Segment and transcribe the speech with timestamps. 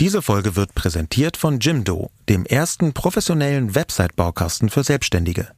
[0.00, 5.48] Diese Folge wird präsentiert von Jimdo, dem ersten professionellen Website-Baukasten für Selbstständige.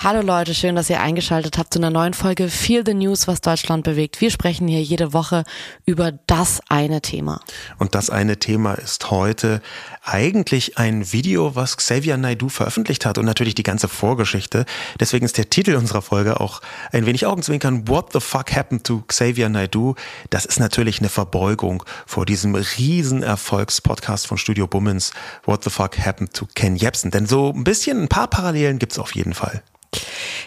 [0.00, 3.40] Hallo Leute, schön, dass ihr eingeschaltet habt zu einer neuen Folge Feel the News, was
[3.40, 4.20] Deutschland bewegt.
[4.20, 5.42] Wir sprechen hier jede Woche
[5.86, 7.40] über das eine Thema.
[7.78, 9.60] Und das eine Thema ist heute
[10.04, 14.66] eigentlich ein Video, was Xavier Naidu veröffentlicht hat und natürlich die ganze Vorgeschichte.
[15.00, 16.60] Deswegen ist der Titel unserer Folge auch
[16.92, 17.88] ein wenig Augenzwinkern.
[17.88, 19.96] What the fuck happened to Xavier Naidu?
[20.30, 25.10] Das ist natürlich eine Verbeugung vor diesem riesen Erfolgspodcast von Studio Bummens.
[25.44, 27.10] What the fuck happened to Ken Jebsen?
[27.10, 29.64] Denn so ein bisschen, ein paar Parallelen gibt's auf jeden Fall.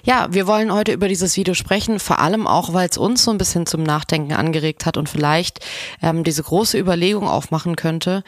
[0.04, 3.32] Ja, wir wollen heute über dieses Video sprechen, vor allem auch, weil es uns so
[3.32, 5.60] ein bisschen zum Nachdenken angeregt hat und vielleicht
[6.02, 8.24] ähm, diese große Überlegung aufmachen könnte.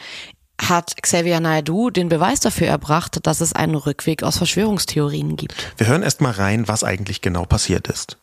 [0.60, 5.54] Hat Xavier Naidoo den Beweis dafür erbracht, dass es einen Rückweg aus Verschwörungstheorien gibt?
[5.76, 8.18] Wir hören erst mal rein, was eigentlich genau passiert ist.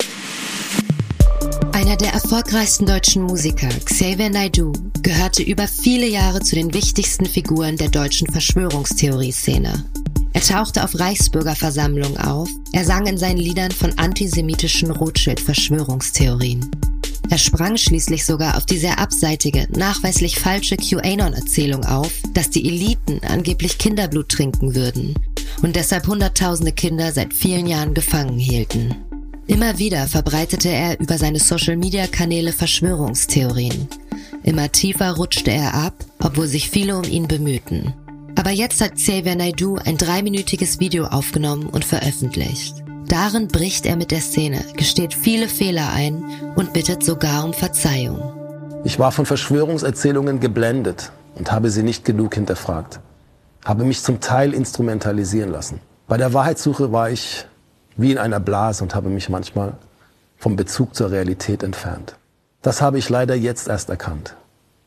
[1.73, 7.75] Einer der erfolgreichsten deutschen Musiker, Xavier Naidoo, gehörte über viele Jahre zu den wichtigsten Figuren
[7.75, 9.83] der deutschen Verschwörungstheorie-Szene.
[10.33, 16.69] Er tauchte auf Reichsbürgerversammlungen auf, er sang in seinen Liedern von antisemitischen Rothschild-Verschwörungstheorien.
[17.29, 23.21] Er sprang schließlich sogar auf die sehr abseitige, nachweislich falsche QAnon-Erzählung auf, dass die Eliten
[23.23, 25.15] angeblich Kinderblut trinken würden
[25.61, 28.95] und deshalb Hunderttausende Kinder seit vielen Jahren gefangen hielten.
[29.47, 33.87] Immer wieder verbreitete er über seine Social-Media-Kanäle Verschwörungstheorien.
[34.43, 37.93] Immer tiefer rutschte er ab, obwohl sich viele um ihn bemühten.
[38.35, 42.75] Aber jetzt hat Xavier Naidoo ein dreiminütiges Video aufgenommen und veröffentlicht.
[43.07, 46.23] Darin bricht er mit der Szene, gesteht viele Fehler ein
[46.55, 48.21] und bittet sogar um Verzeihung.
[48.83, 52.99] Ich war von Verschwörungserzählungen geblendet und habe sie nicht genug hinterfragt.
[53.65, 55.81] Habe mich zum Teil instrumentalisieren lassen.
[56.07, 57.45] Bei der Wahrheitssuche war ich
[57.97, 59.73] wie in einer Blase und habe mich manchmal
[60.37, 62.15] vom Bezug zur Realität entfernt.
[62.61, 64.35] Das habe ich leider jetzt erst erkannt.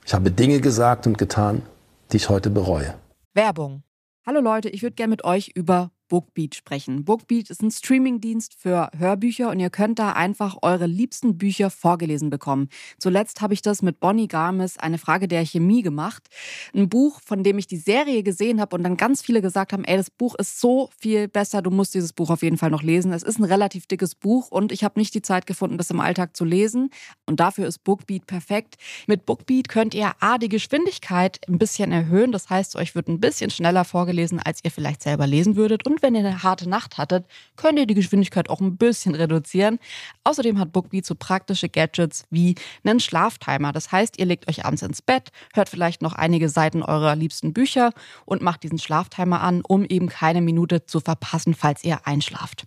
[0.06, 1.62] Ich habe Dinge gesagt und getan,
[2.10, 2.94] die ich heute bereue.
[3.34, 3.82] Werbung.
[4.24, 7.04] Hallo Leute, ich würde gerne mit euch über Bookbeat sprechen.
[7.04, 12.30] Bookbeat ist ein Streamingdienst für Hörbücher und ihr könnt da einfach eure liebsten Bücher vorgelesen
[12.30, 12.68] bekommen.
[12.98, 16.28] Zuletzt habe ich das mit Bonnie Garmes, eine Frage der Chemie gemacht.
[16.74, 19.84] Ein Buch, von dem ich die Serie gesehen habe und dann ganz viele gesagt haben,
[19.84, 22.82] ey, das Buch ist so viel besser, du musst dieses Buch auf jeden Fall noch
[22.82, 23.12] lesen.
[23.12, 26.00] Es ist ein relativ dickes Buch und ich habe nicht die Zeit gefunden, das im
[26.00, 26.90] Alltag zu lesen
[27.26, 28.76] und dafür ist Bookbeat perfekt.
[29.06, 33.20] Mit Bookbeat könnt ihr A, die Geschwindigkeit ein bisschen erhöhen, das heißt, euch wird ein
[33.20, 36.68] bisschen schneller vorgelesen, als ihr vielleicht selber lesen würdet und und wenn ihr eine harte
[36.68, 37.24] Nacht hattet,
[37.54, 39.78] könnt ihr die Geschwindigkeit auch ein bisschen reduzieren.
[40.24, 43.70] Außerdem hat Bookbeat so praktische Gadgets wie einen Schlaftimer.
[43.70, 47.52] Das heißt, ihr legt euch abends ins Bett, hört vielleicht noch einige Seiten eurer liebsten
[47.52, 47.92] Bücher
[48.24, 52.66] und macht diesen Schlaftimer an, um eben keine Minute zu verpassen, falls ihr einschlaft.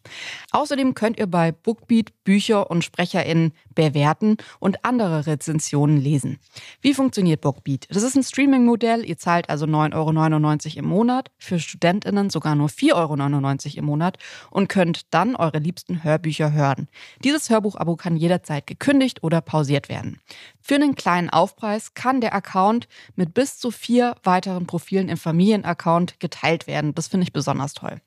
[0.51, 6.39] Außerdem könnt ihr bei Bookbeat Bücher und SprecherInnen bewerten und andere Rezensionen lesen.
[6.79, 7.87] Wie funktioniert Bookbeat?
[7.89, 9.03] Das ist ein Streaming-Modell.
[9.03, 14.17] Ihr zahlt also 9,99 Euro im Monat, für StudentInnen sogar nur 4,99 Euro im Monat
[14.49, 16.87] und könnt dann eure liebsten Hörbücher hören.
[17.23, 20.19] Dieses Hörbuchabo kann jederzeit gekündigt oder pausiert werden.
[20.61, 26.19] Für einen kleinen Aufpreis kann der Account mit bis zu vier weiteren Profilen im Familienaccount
[26.19, 26.93] geteilt werden.
[26.95, 28.01] Das finde ich besonders toll.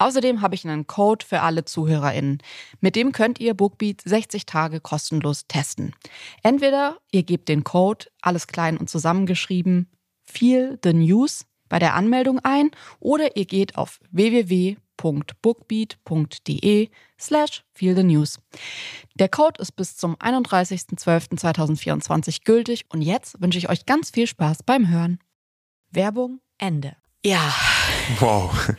[0.00, 2.38] Außerdem habe ich einen Code für alle ZuhörerInnen.
[2.80, 5.94] Mit dem könnt ihr Bookbeat 60 Tage kostenlos testen.
[6.42, 9.90] Entweder ihr gebt den Code, alles klein und zusammengeschrieben,
[10.24, 18.02] Feel the News bei der Anmeldung ein oder ihr geht auf www.bookbeat.de slash feel the
[18.02, 18.38] news.
[19.14, 24.64] Der Code ist bis zum 31.12.2024 gültig und jetzt wünsche ich euch ganz viel Spaß
[24.64, 25.18] beim Hören.
[25.90, 26.96] Werbung Ende.
[27.24, 27.54] Ja.
[28.18, 28.72] Wow.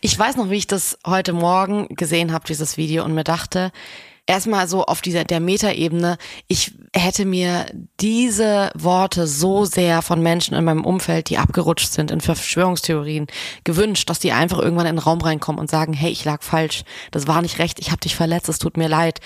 [0.00, 3.72] Ich weiß noch, wie ich das heute Morgen gesehen habe, dieses Video, und mir dachte,
[4.26, 6.16] erstmal so auf dieser der Metaebene,
[6.48, 7.66] ich hätte mir
[8.00, 13.26] diese Worte so sehr von Menschen in meinem Umfeld, die abgerutscht sind in Verschwörungstheorien,
[13.64, 16.84] gewünscht, dass die einfach irgendwann in den Raum reinkommen und sagen, hey, ich lag falsch,
[17.10, 19.20] das war nicht recht, ich habe dich verletzt, es tut mir leid.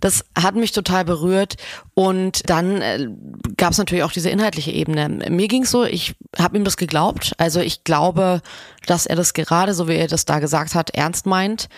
[0.00, 1.56] Das hat mich total berührt
[1.94, 3.08] und dann äh,
[3.56, 5.08] gab es natürlich auch diese inhaltliche Ebene.
[5.30, 8.40] Mir ging's so, ich habe ihm das geglaubt, also ich glaube,
[8.86, 11.68] dass er das gerade, so wie er das da gesagt hat, ernst meint.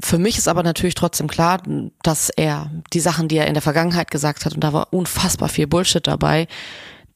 [0.00, 1.62] Für mich ist aber natürlich trotzdem klar,
[2.02, 5.48] dass er die Sachen, die er in der Vergangenheit gesagt hat, und da war unfassbar
[5.48, 6.46] viel Bullshit dabei,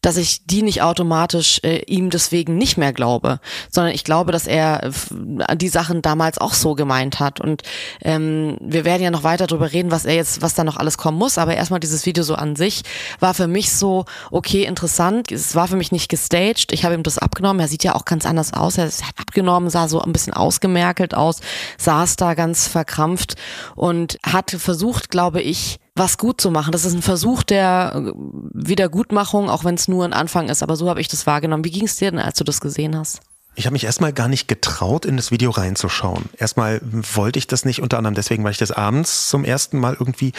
[0.06, 3.41] dass ich die nicht automatisch äh, ihm deswegen nicht mehr glaube,
[3.73, 7.41] sondern ich glaube, dass er äh, die Sachen damals auch so gemeint hat.
[7.41, 7.64] Und
[8.03, 10.97] ähm, wir werden ja noch weiter darüber reden, was er jetzt, was da noch alles
[10.97, 11.38] kommen muss.
[11.38, 12.82] Aber erstmal dieses Video so an sich
[13.19, 15.32] war für mich so, okay, interessant.
[15.32, 16.70] Es war für mich nicht gestaged.
[16.70, 17.59] Ich habe ihm das abgenommen.
[17.59, 18.79] Er sieht ja auch ganz anders aus.
[18.79, 21.41] Er hat abgenommen, sah so ein bisschen ausgemerkelt aus,
[21.79, 23.35] saß da ganz verkrampft
[23.75, 26.72] und hat versucht, glaube ich, was gut zu machen.
[26.72, 28.12] Das ist ein Versuch der äh,
[28.52, 30.62] Wiedergutmachung, auch wenn es nur ein Anfang ist.
[30.62, 31.64] Aber so habe ich das wahrgenommen.
[31.64, 33.20] Wie ging es dir denn, als du das gesehen hast?
[33.58, 36.26] Ich habe mich erstmal gar nicht getraut, in das Video reinzuschauen.
[36.37, 39.96] Erstmal wollte ich das nicht, unter anderem deswegen, weil ich das abends zum ersten Mal
[39.98, 40.32] irgendwie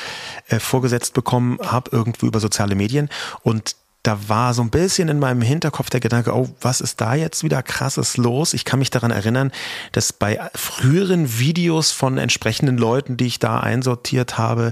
[0.49, 3.09] äh, vorgesetzt bekommen habe, irgendwo über soziale Medien.
[3.41, 3.75] Und
[4.07, 7.43] da war so ein bisschen in meinem Hinterkopf der Gedanke, oh, was ist da jetzt
[7.43, 8.53] wieder krasses los?
[8.53, 9.51] Ich kann mich daran erinnern,
[9.91, 14.71] dass bei früheren Videos von entsprechenden Leuten, die ich da einsortiert habe,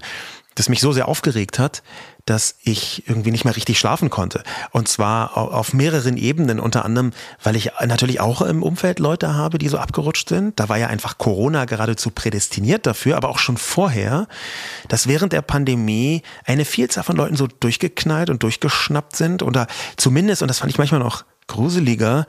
[0.56, 1.84] das mich so sehr aufgeregt hat,
[2.26, 4.44] dass ich irgendwie nicht mehr richtig schlafen konnte.
[4.72, 7.12] Und zwar auf mehreren Ebenen, unter anderem,
[7.44, 10.60] weil ich natürlich auch im Umfeld Leute habe, die so abgerutscht sind.
[10.60, 14.28] Da war ja einfach Corona geradezu prädestiniert dafür, aber auch schon vorher,
[14.88, 19.68] dass während der Pandemie eine Vielzahl von Leuten so durchgeknallt und durchgeschnappt sind oder
[19.98, 22.26] zumindest, und das fand ich manchmal noch gruseliger,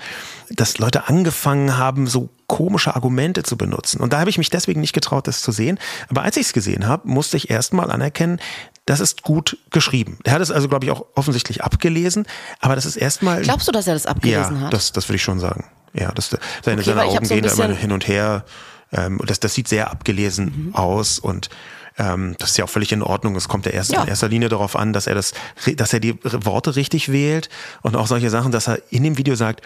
[0.50, 4.00] dass Leute angefangen haben, so komische Argumente zu benutzen.
[4.00, 5.78] Und da habe ich mich deswegen nicht getraut, das zu sehen.
[6.08, 8.40] Aber als ich es gesehen habe, musste ich erstmal anerkennen,
[8.86, 10.18] das ist gut geschrieben.
[10.24, 12.26] Der hat es also, glaube ich, auch offensichtlich abgelesen.
[12.60, 13.42] Aber das ist erstmal.
[13.42, 14.72] Glaubst du, dass er das abgelesen ja, hat?
[14.72, 15.64] Das, das würde ich schon sagen.
[15.92, 16.30] Ja, das,
[16.64, 18.44] seine, okay, seine Augen so gehen da immer hin und her.
[18.92, 20.74] Ähm, das, das sieht sehr abgelesen mhm.
[20.74, 21.50] aus und
[21.98, 23.34] ähm, das ist ja auch völlig in Ordnung.
[23.34, 24.02] Es kommt ja erst ja.
[24.02, 25.32] in erster Linie darauf an, dass er das,
[25.76, 27.48] dass er die Worte richtig wählt
[27.82, 29.62] und auch solche Sachen, dass er in dem Video sagt,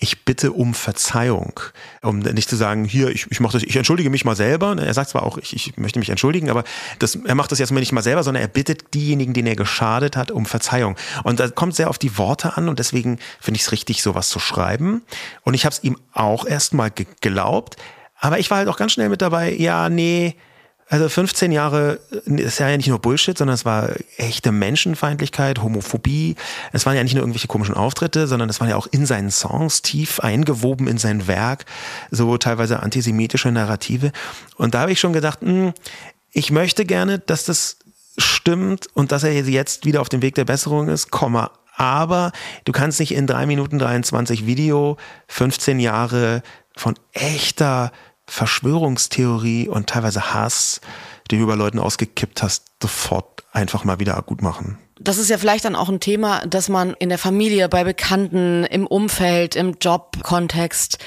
[0.00, 1.60] ich bitte um Verzeihung,
[2.02, 4.76] um nicht zu sagen, hier, ich, ich mache das, ich entschuldige mich mal selber.
[4.78, 6.64] Er sagt zwar auch, ich, ich möchte mich entschuldigen, aber
[6.98, 9.56] das, er macht das jetzt mal nicht mal selber, sondern er bittet diejenigen, denen er
[9.56, 10.96] geschadet hat, um Verzeihung.
[11.24, 14.28] Und da kommt sehr auf die Worte an und deswegen finde ich es richtig, sowas
[14.28, 15.02] zu schreiben.
[15.42, 17.76] Und ich habe es ihm auch erstmal geglaubt,
[18.20, 20.36] aber ich war halt auch ganz schnell mit dabei, ja, nee,
[20.90, 26.36] also 15 Jahre äh, ist ja nicht nur Bullshit, sondern es war echte Menschenfeindlichkeit, Homophobie.
[26.72, 29.30] Es waren ja nicht nur irgendwelche komischen Auftritte, sondern es waren ja auch in seinen
[29.30, 31.66] Songs tief eingewoben in sein Werk,
[32.10, 34.12] so teilweise antisemitische Narrative.
[34.56, 35.72] Und da habe ich schon gedacht, mh, hm,
[36.32, 37.78] ich möchte gerne, dass das
[38.18, 41.50] stimmt und dass er jetzt wieder auf dem Weg der Besserung ist, Komma.
[41.76, 42.32] Aber
[42.64, 44.96] du kannst nicht in drei Minuten 23 Video
[45.28, 46.42] 15 Jahre
[46.76, 47.92] von echter
[48.28, 50.80] Verschwörungstheorie und teilweise Hass,
[51.30, 54.78] den du über Leuten ausgekippt hast, sofort einfach mal wieder gut machen.
[55.00, 58.64] Das ist ja vielleicht dann auch ein Thema, dass man in der Familie, bei Bekannten,
[58.64, 60.98] im Umfeld, im Jobkontext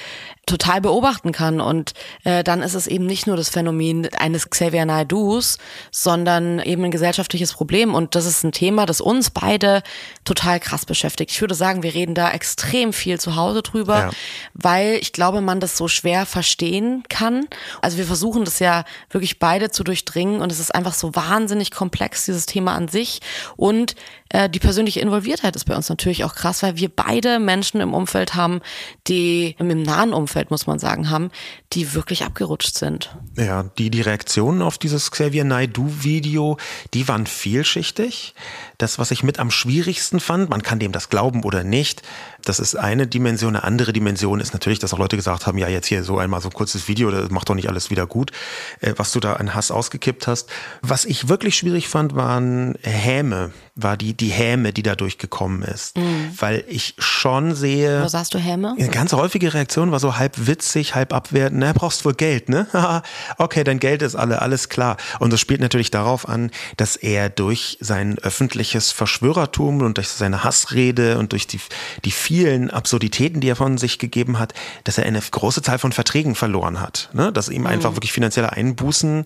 [0.51, 1.61] total beobachten kann.
[1.61, 1.93] Und
[2.23, 5.57] äh, dann ist es eben nicht nur das Phänomen eines Xavier Naidus,
[5.91, 7.95] sondern eben ein gesellschaftliches Problem.
[7.95, 9.81] Und das ist ein Thema, das uns beide
[10.25, 11.31] total krass beschäftigt.
[11.31, 14.09] Ich würde sagen, wir reden da extrem viel zu Hause drüber, ja.
[14.53, 17.47] weil ich glaube, man das so schwer verstehen kann.
[17.81, 21.71] Also wir versuchen das ja wirklich beide zu durchdringen und es ist einfach so wahnsinnig
[21.71, 23.21] komplex, dieses Thema an sich.
[23.55, 23.95] Und
[24.31, 27.93] äh, die persönliche Involviertheit ist bei uns natürlich auch krass, weil wir beide Menschen im
[27.93, 28.61] Umfeld haben,
[29.07, 31.31] die im nahen Umfeld, muss man sagen, haben,
[31.73, 33.15] die wirklich abgerutscht sind.
[33.37, 36.57] Ja, die, die Reaktionen auf dieses Xavier Naidoo-Video,
[36.93, 38.33] die waren vielschichtig.
[38.77, 42.01] Das, was ich mit am schwierigsten fand, man kann dem das glauben oder nicht,
[42.45, 43.55] das ist eine Dimension.
[43.55, 46.41] Eine andere Dimension ist natürlich, dass auch Leute gesagt haben, ja, jetzt hier so einmal
[46.41, 48.31] so ein kurzes Video, das macht doch nicht alles wieder gut,
[48.79, 50.49] äh, was du da an Hass ausgekippt hast.
[50.81, 55.97] Was ich wirklich schwierig fand, waren Häme, war die, die Häme, die da durchgekommen ist.
[55.97, 56.31] Mhm.
[56.37, 58.03] Weil ich schon sehe.
[58.03, 58.75] Wo sagst du Häme?
[58.77, 61.59] Eine ganz häufige Reaktion war so halb witzig, halb abwertend.
[61.59, 62.67] Na, brauchst wohl Geld, ne?
[63.37, 64.97] okay, dein Geld ist alle, alles klar.
[65.19, 70.43] Und das spielt natürlich darauf an, dass er durch sein öffentliches Verschwörertum und durch seine
[70.43, 71.59] Hassrede und durch die,
[72.05, 74.53] die vielen Absurditäten, die er von sich gegeben hat,
[74.85, 77.09] dass er eine große Zahl von Verträgen verloren hat.
[77.11, 77.33] Ne?
[77.33, 77.67] Dass ihm mhm.
[77.67, 79.25] einfach wirklich finanzielle Einbußen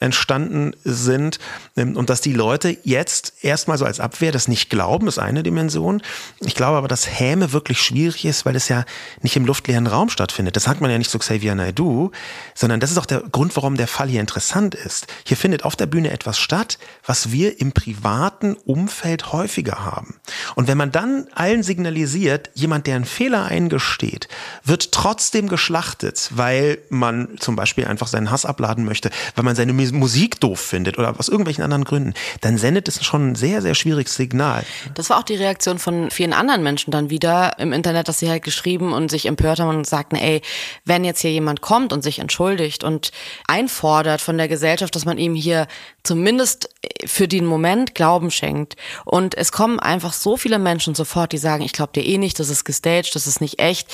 [0.00, 1.38] entstanden sind
[1.76, 5.44] ähm, und dass die Leute jetzt erstmal so als Abwehr das nicht glauben, ist eine
[5.44, 6.02] Dimension.
[6.40, 8.84] Ich glaube aber, dass Häme wirklich schwierig ist, weil es ja
[9.20, 10.56] nicht im luftleeren Raum stattfindet.
[10.56, 12.10] Das sagt man ja nicht so Xavier Naidoo,
[12.54, 15.06] sondern das ist auch der Grund, warum der Fall hier interessant ist.
[15.24, 20.16] Hier findet auf der Bühne etwas statt, was wir im privaten Umfeld häufiger haben.
[20.56, 24.28] Und wenn man dann allen signalisiert, jemand, der einen Fehler eingesteht,
[24.64, 29.72] wird trotzdem geschlachtet, weil man zum Beispiel einfach seinen Hass abladen möchte, weil man seine
[29.72, 33.74] Musik doof findet oder aus irgendwelchen anderen Gründen, dann sendet es schon ein sehr, sehr
[33.74, 34.64] schwieriges Signal.
[34.94, 38.28] Das war auch die Reaktion von vielen anderen Menschen dann wieder im Internet, dass sie
[38.28, 40.42] halt geschrieben und sich empört haben und sagten, ey,
[40.84, 43.10] wenn jetzt hier jemand kommt und sich entschuldigt und
[43.46, 45.66] einfordert von der Gesellschaft, dass man ihm hier
[46.02, 46.70] zumindest
[47.04, 51.62] für den Moment Glauben schenkt und es kommen einfach so viele Menschen sofort, die sagen,
[51.62, 53.88] ich glaube dir eh nicht, das ist gestaged, das ist nicht echt.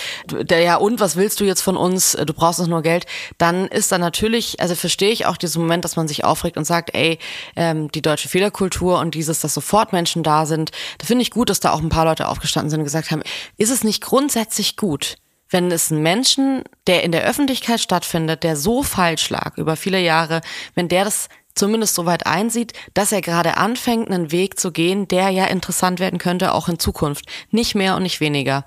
[0.51, 2.13] Ja, und was willst du jetzt von uns?
[2.13, 3.07] Du brauchst uns nur Geld.
[3.39, 6.65] Dann ist da natürlich, also verstehe ich auch diesen Moment, dass man sich aufregt und
[6.65, 7.19] sagt, ey,
[7.57, 10.71] ähm, die deutsche Fehlerkultur und dieses, dass sofort Menschen da sind.
[10.99, 13.23] Da finde ich gut, dass da auch ein paar Leute aufgestanden sind und gesagt haben,
[13.57, 15.17] ist es nicht grundsätzlich gut,
[15.51, 20.01] wenn es einen Menschen, der in der Öffentlichkeit stattfindet, der so falsch lag über viele
[20.01, 20.41] Jahre,
[20.75, 25.09] wenn der das zumindest so weit einsieht, dass er gerade anfängt, einen Weg zu gehen,
[25.09, 27.25] der ja interessant werden könnte, auch in Zukunft.
[27.51, 28.65] Nicht mehr und nicht weniger.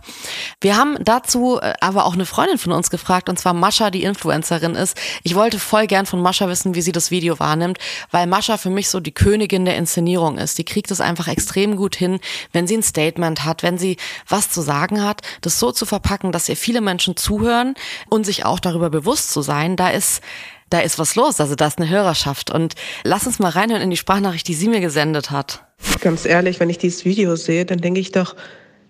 [0.60, 4.04] Wir haben dazu äh, aber auch eine Freundin von uns gefragt, und zwar Mascha, die
[4.04, 4.98] Influencerin ist.
[5.24, 7.78] Ich wollte voll gern von Mascha wissen, wie sie das Video wahrnimmt,
[8.12, 10.58] weil Mascha für mich so die Königin der Inszenierung ist.
[10.58, 12.20] Die kriegt es einfach extrem gut hin,
[12.52, 16.32] wenn sie ein Statement hat, wenn sie was zu sagen hat, das so zu verpacken,
[16.32, 17.76] dass ihr viele Menschen zuhören
[18.10, 19.76] und sich auch darüber bewusst zu sein.
[19.76, 20.22] Da ist
[20.70, 22.52] da ist was los, also da ist eine Hörerschaft.
[22.52, 25.64] Und lass uns mal reinhören in die Sprachnachricht, die sie mir gesendet hat.
[26.02, 28.36] Ganz ehrlich, wenn ich dieses Video sehe, dann denke ich doch,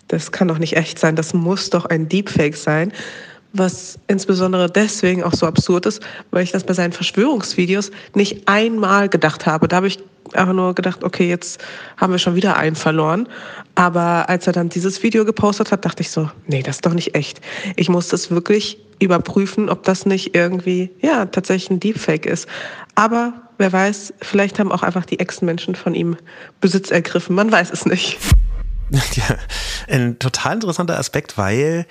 [0.08, 2.92] das kann doch nicht echt sein, das muss doch ein Deepfake sein.
[3.54, 6.02] Was insbesondere deswegen auch so absurd ist,
[6.32, 9.68] weil ich das bei seinen Verschwörungsvideos nicht einmal gedacht habe.
[9.68, 10.00] Da habe ich
[10.34, 11.60] einfach nur gedacht, okay, jetzt
[11.98, 13.28] haben wir schon wieder einen verloren.
[13.76, 16.94] Aber als er dann dieses Video gepostet hat, dachte ich so, nee, das ist doch
[16.94, 17.42] nicht echt.
[17.76, 22.48] Ich muss das wirklich überprüfen, ob das nicht irgendwie, ja, tatsächlich ein Deepfake ist.
[22.96, 26.18] Aber wer weiß, vielleicht haben auch einfach die Ex-Menschen von ihm
[26.60, 27.36] Besitz ergriffen.
[27.36, 28.18] Man weiß es nicht.
[29.14, 29.38] Ja,
[29.88, 31.86] ein total interessanter Aspekt, weil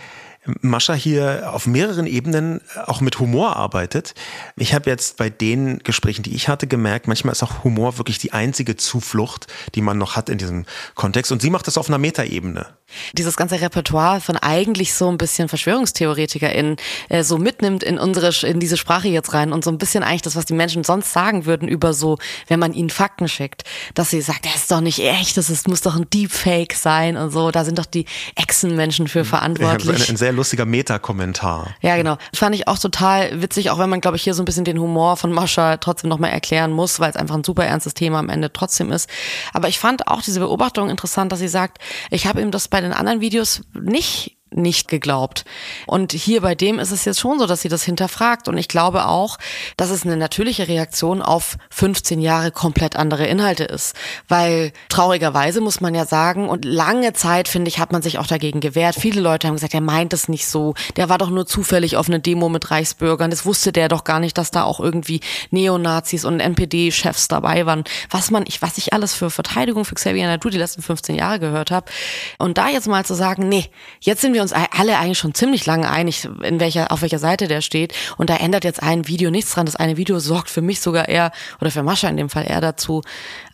[0.60, 4.14] Mascha hier auf mehreren Ebenen auch mit Humor arbeitet.
[4.56, 8.18] Ich habe jetzt bei den Gesprächen, die ich hatte, gemerkt, manchmal ist auch Humor wirklich
[8.18, 10.64] die einzige Zuflucht, die man noch hat in diesem
[10.94, 11.32] Kontext.
[11.32, 12.66] Und sie macht das auf einer Metaebene.
[13.12, 16.76] Dieses ganze Repertoire von eigentlich so ein bisschen VerschwörungstheoretikerInnen
[17.10, 20.22] äh, so mitnimmt in unsere, in diese Sprache jetzt rein und so ein bisschen eigentlich
[20.22, 22.16] das, was die Menschen sonst sagen würden über so,
[22.46, 25.68] wenn man ihnen Fakten schickt, dass sie sagt, das ist doch nicht echt, das ist,
[25.68, 27.50] muss doch ein Deepfake sein und so.
[27.50, 30.08] Da sind doch die Echsenmenschen für verantwortlich.
[30.08, 31.74] Ja, lustiger Meta-Kommentar.
[31.82, 32.16] Ja, genau.
[32.30, 34.64] Das fand ich auch total witzig, auch wenn man, glaube ich, hier so ein bisschen
[34.64, 38.20] den Humor von Mascha trotzdem nochmal erklären muss, weil es einfach ein super ernstes Thema
[38.20, 39.10] am Ende trotzdem ist.
[39.52, 41.78] Aber ich fand auch diese Beobachtung interessant, dass sie sagt,
[42.10, 45.44] ich habe ihm das bei den anderen Videos nicht nicht geglaubt.
[45.86, 48.48] Und hier bei dem ist es jetzt schon so, dass sie das hinterfragt.
[48.48, 49.38] Und ich glaube auch,
[49.76, 53.94] dass es eine natürliche Reaktion auf 15 Jahre komplett andere Inhalte ist.
[54.28, 58.26] Weil traurigerweise muss man ja sagen, und lange Zeit, finde ich, hat man sich auch
[58.26, 58.96] dagegen gewehrt.
[58.96, 60.74] Viele Leute haben gesagt, er meint es nicht so.
[60.96, 63.30] Der war doch nur zufällig auf eine Demo mit Reichsbürgern.
[63.30, 67.84] Das wusste der doch gar nicht, dass da auch irgendwie Neonazis und NPD-Chefs dabei waren.
[68.10, 71.40] Was man, ich, was ich alles für Verteidigung für Xavier Nadu die letzten 15 Jahre
[71.40, 71.90] gehört habe.
[72.38, 73.66] Und da jetzt mal zu sagen, nee,
[74.00, 77.18] jetzt sind wir wir uns alle eigentlich schon ziemlich lange einig, in welcher, auf welcher
[77.18, 77.92] Seite der steht.
[78.16, 79.66] Und da ändert jetzt ein Video nichts dran.
[79.66, 82.60] Das eine Video sorgt für mich sogar eher, oder für Mascha in dem Fall eher
[82.60, 83.02] dazu,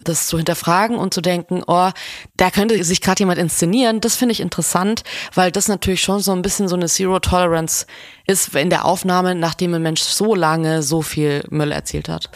[0.05, 1.91] das zu hinterfragen und zu denken, oh,
[2.37, 4.01] da könnte sich gerade jemand inszenieren.
[4.01, 5.03] Das finde ich interessant,
[5.35, 7.87] weil das natürlich schon so ein bisschen so eine Zero Tolerance
[8.27, 12.31] ist in der Aufnahme, nachdem ein Mensch so lange so viel Müll erzählt hat.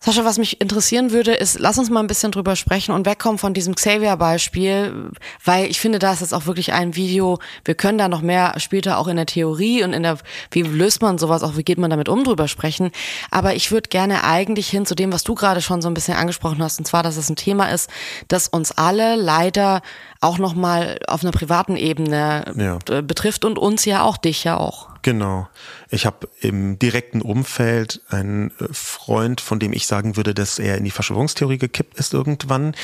[0.00, 3.38] Sascha, was mich interessieren würde, ist, lass uns mal ein bisschen drüber sprechen und wegkommen
[3.38, 5.10] von diesem Xavier-Beispiel,
[5.44, 8.54] weil ich finde, da ist jetzt auch wirklich ein Video, wir können da noch mehr
[8.58, 10.18] später auch in der Theorie und in der,
[10.50, 12.90] wie löst man sowas, auch wie geht man damit um, drüber sprechen.
[13.30, 16.14] Aber ich würde gerne eigentlich hin zu dem, was du gerade schon so ein bisschen
[16.14, 17.90] angesprochen hast, und zwar, dass es ein Thema ist,
[18.28, 19.82] das uns alle leider
[20.20, 22.78] auch nochmal auf einer privaten Ebene ja.
[23.02, 24.88] betrifft und uns ja auch, dich ja auch.
[25.02, 25.48] Genau.
[25.90, 30.76] Ich habe im direkten Umfeld einen äh, Freund, von dem ich sagen würde, dass er
[30.76, 32.74] in die Verschwörungstheorie gekippt ist irgendwann.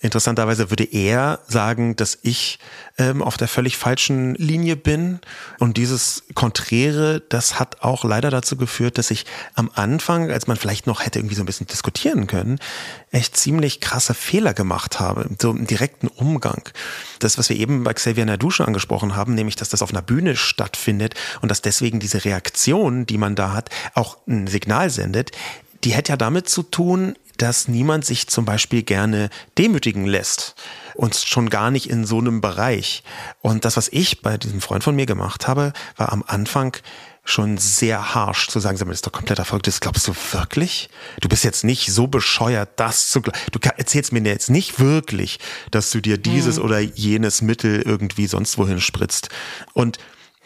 [0.00, 2.58] Interessanterweise würde er sagen, dass ich
[2.98, 5.20] ähm, auf der völlig falschen Linie bin.
[5.58, 10.56] Und dieses Konträre, das hat auch leider dazu geführt, dass ich am Anfang, als man
[10.56, 12.58] vielleicht noch hätte irgendwie so ein bisschen diskutieren können,
[13.10, 16.68] echt ziemlich krasse Fehler gemacht habe, so im direkten Umgang.
[17.18, 20.02] Das, was wir eben bei Xavier Nadu schon angesprochen haben, nämlich, dass das auf einer
[20.02, 25.32] Bühne stattfindet und dass deswegen diese Reaktion, die man da hat, auch ein Signal sendet,
[25.84, 30.54] die hätte ja damit zu tun, dass niemand sich zum Beispiel gerne demütigen lässt.
[30.94, 33.02] Und schon gar nicht in so einem Bereich.
[33.40, 36.76] Und das, was ich bei diesem Freund von mir gemacht habe, war am Anfang
[37.24, 39.62] schon sehr harsh zu sagen, das ist doch kompletter Erfolg.
[39.62, 40.88] Das glaubst du wirklich?
[41.20, 43.38] Du bist jetzt nicht so bescheuert, das zu glauben.
[43.52, 45.38] Du erzählst mir jetzt nicht wirklich,
[45.70, 46.64] dass du dir dieses mhm.
[46.64, 49.28] oder jenes Mittel irgendwie sonst wohin spritzt.
[49.74, 49.98] Und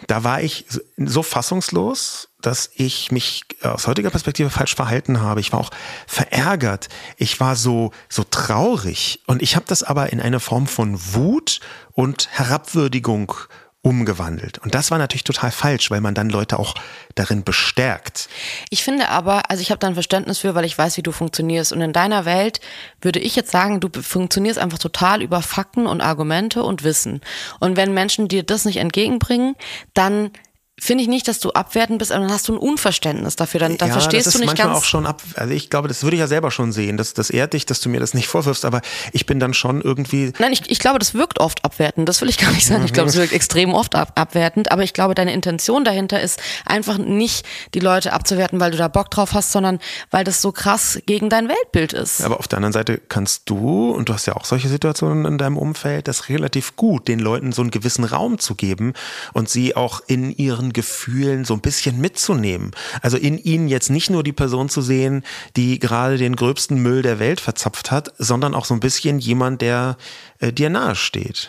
[0.07, 0.66] da war ich
[0.97, 5.40] so fassungslos, dass ich mich aus heutiger Perspektive falsch verhalten habe.
[5.40, 5.71] Ich war auch
[6.07, 6.88] verärgert.
[7.16, 9.21] Ich war so, so traurig.
[9.26, 11.61] Und ich habe das aber in eine Form von Wut
[11.93, 13.33] und Herabwürdigung
[13.85, 14.59] umgewandelt.
[14.59, 16.75] Und das war natürlich total falsch, weil man dann Leute auch
[17.14, 18.31] darin bestärkt.
[18.71, 21.12] Ich finde aber, also ich habe da ein Verständnis für, weil ich weiß, wie du
[21.12, 21.73] funktionierst.
[21.73, 22.61] Und in deiner Welt
[23.03, 27.21] würde ich jetzt sagen, du funktionierst einfach total über Fakten und Argumente und Wissen.
[27.61, 29.55] Und wenn Menschen dir das nicht entgegenbringen,
[29.93, 30.31] dann
[30.81, 33.61] finde ich nicht, dass du abwertend bist, aber dann hast du ein Unverständnis dafür.
[33.61, 34.78] Dann, dann ja, verstehst das ist du nicht manchmal ganz.
[34.78, 35.23] auch schon ab.
[35.37, 36.97] Also ich glaube, das würde ich ja selber schon sehen.
[36.97, 38.81] Das, das ehrt dich, dass du mir das nicht vorwirfst, aber
[39.12, 40.33] ich bin dann schon irgendwie.
[40.38, 42.09] Nein, ich, ich glaube, das wirkt oft abwertend.
[42.09, 42.85] Das will ich gar nicht sagen.
[42.85, 44.73] Ich glaube, es wirkt extrem oft ab, abwertend.
[44.73, 48.88] Aber ich glaube, deine Intention dahinter ist einfach nicht, die Leute abzuwerten, weil du da
[48.88, 49.78] Bock drauf hast, sondern
[50.11, 52.21] weil das so krass gegen dein Weltbild ist.
[52.23, 55.38] Aber auf der anderen Seite kannst du, und du hast ja auch solche Situationen in
[55.38, 58.93] deinem Umfeld, das relativ gut, den Leuten so einen gewissen Raum zu geben
[59.33, 62.73] und sie auch in ihren Gefühlen so ein bisschen mitzunehmen.
[63.02, 65.25] Also in ihnen jetzt nicht nur die Person zu sehen,
[65.56, 69.62] die gerade den gröbsten Müll der Welt verzapft hat, sondern auch so ein bisschen jemand,
[69.62, 69.97] der
[70.40, 71.49] äh, dir nahe steht.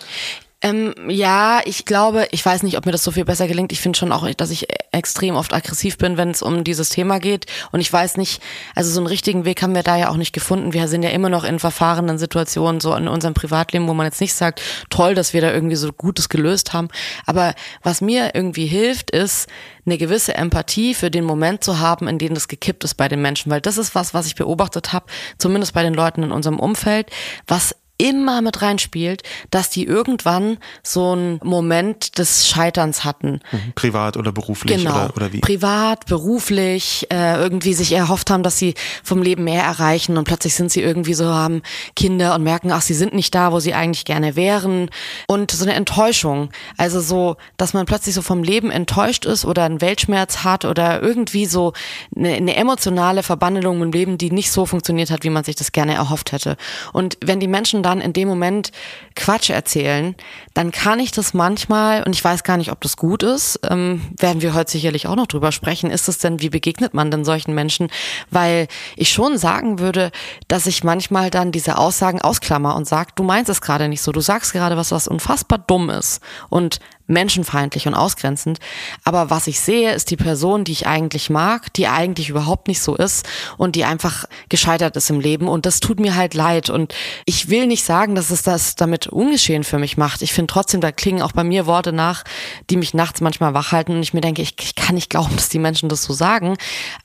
[0.66, 3.72] Ähm, ja, ich glaube, ich weiß nicht, ob mir das so viel besser gelingt.
[3.72, 7.20] Ich finde schon auch, dass ich extrem oft aggressiv bin, wenn es um dieses Thema
[7.20, 7.46] geht.
[7.72, 8.42] Und ich weiß nicht,
[8.74, 10.74] also so einen richtigen Weg haben wir da ja auch nicht gefunden.
[10.74, 14.22] Wir sind ja immer noch in verfahrenen Situationen, so in unserem Privatleben, wo man jetzt
[14.22, 16.88] nicht sagt, toll, dass wir da irgendwie so Gutes gelöst haben.
[17.28, 17.54] Aber
[17.84, 19.48] was mir irgendwie hilft, ist,
[19.86, 23.22] eine gewisse Empathie für den Moment zu haben, in dem das gekippt ist bei den
[23.22, 23.52] Menschen.
[23.52, 25.06] Weil das ist was, was ich beobachtet habe,
[25.38, 27.12] zumindest bei den Leuten in unserem Umfeld,
[27.46, 33.40] was immer mit reinspielt, dass die irgendwann so einen Moment des Scheiterns hatten.
[33.52, 33.74] Mhm.
[33.76, 34.92] Privat oder beruflich Genau.
[34.92, 35.40] oder, oder wie?
[35.40, 38.74] Privat, beruflich, äh, irgendwie sich erhofft haben, dass sie
[39.04, 41.62] vom Leben mehr erreichen und plötzlich sind sie irgendwie so, haben
[41.96, 44.90] Kinder und merken, ach, sie sind nicht da, wo sie eigentlich gerne wären.
[45.28, 46.50] Und so eine Enttäuschung.
[46.78, 51.02] Also so, dass man plötzlich so vom Leben enttäuscht ist oder einen Weltschmerz hat oder
[51.02, 51.74] irgendwie so
[52.16, 55.72] eine, eine emotionale Verbandelung im Leben, die nicht so funktioniert hat, wie man sich das
[55.72, 56.58] gerne erhofft hätte.
[56.92, 58.72] Und wenn die Menschen dann in dem Moment
[59.16, 60.16] Quatsch erzählen,
[60.54, 64.02] dann kann ich das manchmal, und ich weiß gar nicht, ob das gut ist, ähm,
[64.18, 67.24] werden wir heute sicherlich auch noch drüber sprechen, ist es denn, wie begegnet man denn
[67.24, 67.90] solchen Menschen?
[68.32, 70.12] Weil ich schon sagen würde,
[70.48, 74.12] dass ich manchmal dann diese Aussagen ausklammer und sage, du meinst es gerade nicht so,
[74.12, 78.60] du sagst gerade was, was unfassbar dumm ist und menschenfeindlich und ausgrenzend.
[79.04, 82.82] Aber was ich sehe, ist die Person, die ich eigentlich mag, die eigentlich überhaupt nicht
[82.82, 85.48] so ist und die einfach gescheitert ist im Leben.
[85.48, 86.70] Und das tut mir halt leid.
[86.70, 86.94] Und
[87.26, 90.22] ich will nicht sagen, dass es das damit ungeschehen für mich macht.
[90.22, 92.24] Ich finde trotzdem, da klingen auch bei mir Worte nach,
[92.70, 95.36] die mich nachts manchmal wach halten und ich mir denke, ich, ich kann nicht glauben,
[95.36, 96.58] dass die Menschen das so sagen.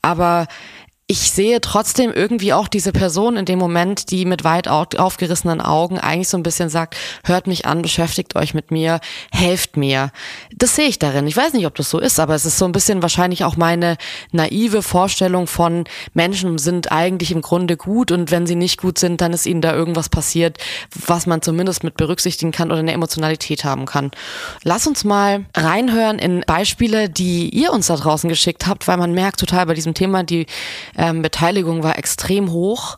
[0.02, 0.47] Aber
[1.11, 5.61] ich sehe trotzdem irgendwie auch diese Person in dem Moment, die mit weit au- aufgerissenen
[5.61, 9.00] Augen eigentlich so ein bisschen sagt, hört mich an, beschäftigt euch mit mir,
[9.33, 10.12] helft mir.
[10.55, 11.26] Das sehe ich darin.
[11.26, 13.57] Ich weiß nicht, ob das so ist, aber es ist so ein bisschen wahrscheinlich auch
[13.57, 13.97] meine
[14.30, 15.82] naive Vorstellung von
[16.15, 19.63] Menschen sind eigentlich im Grunde gut und wenn sie nicht gut sind, dann ist ihnen
[19.63, 20.58] da irgendwas passiert,
[21.06, 24.13] was man zumindest mit berücksichtigen kann oder eine Emotionalität haben kann.
[24.63, 29.13] Lass uns mal reinhören in Beispiele, die ihr uns da draußen geschickt habt, weil man
[29.13, 30.47] merkt total bei diesem Thema, die
[31.00, 32.97] ähm, Beteiligung war extrem hoch.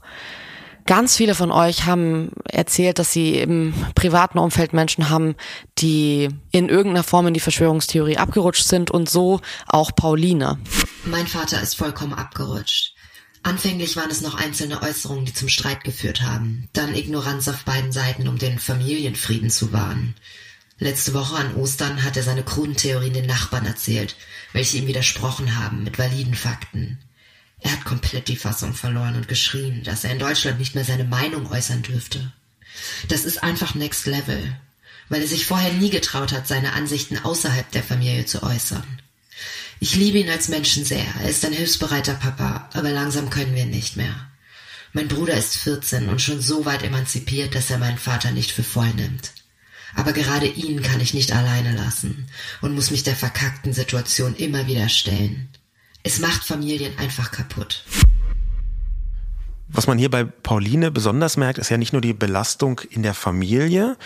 [0.87, 5.37] Ganz viele von euch haben erzählt, dass sie im privaten Umfeld Menschen haben,
[5.79, 10.59] die in irgendeiner Form in die Verschwörungstheorie abgerutscht sind und so auch Pauline.
[11.05, 12.97] Mein Vater ist vollkommen abgerutscht.
[13.45, 17.93] Anfänglich waren es noch einzelne Äußerungen, die zum Streit geführt haben, dann Ignoranz auf beiden
[17.93, 20.15] Seiten, um den Familienfrieden zu wahren.
[20.79, 24.17] Letzte Woche an Ostern hat er seine kruden Theorien den Nachbarn erzählt,
[24.53, 26.99] welche ihm widersprochen haben mit validen Fakten.
[27.63, 31.05] Er hat komplett die Fassung verloren und geschrien, dass er in Deutschland nicht mehr seine
[31.05, 32.33] Meinung äußern dürfte.
[33.09, 34.57] Das ist einfach Next Level,
[35.09, 38.85] weil er sich vorher nie getraut hat, seine Ansichten außerhalb der Familie zu äußern.
[39.79, 41.07] Ich liebe ihn als Menschen sehr.
[41.23, 44.15] Er ist ein hilfsbereiter Papa, aber langsam können wir nicht mehr.
[44.93, 48.63] Mein Bruder ist 14 und schon so weit emanzipiert, dass er meinen Vater nicht für
[48.63, 49.33] voll nimmt.
[49.95, 52.27] Aber gerade ihn kann ich nicht alleine lassen
[52.61, 55.49] und muss mich der verkackten Situation immer wieder stellen.
[56.05, 57.85] Es macht Familien einfach kaputt.
[59.75, 63.15] Was man hier bei Pauline besonders merkt, ist ja nicht nur die Belastung in der
[63.15, 63.97] Familie,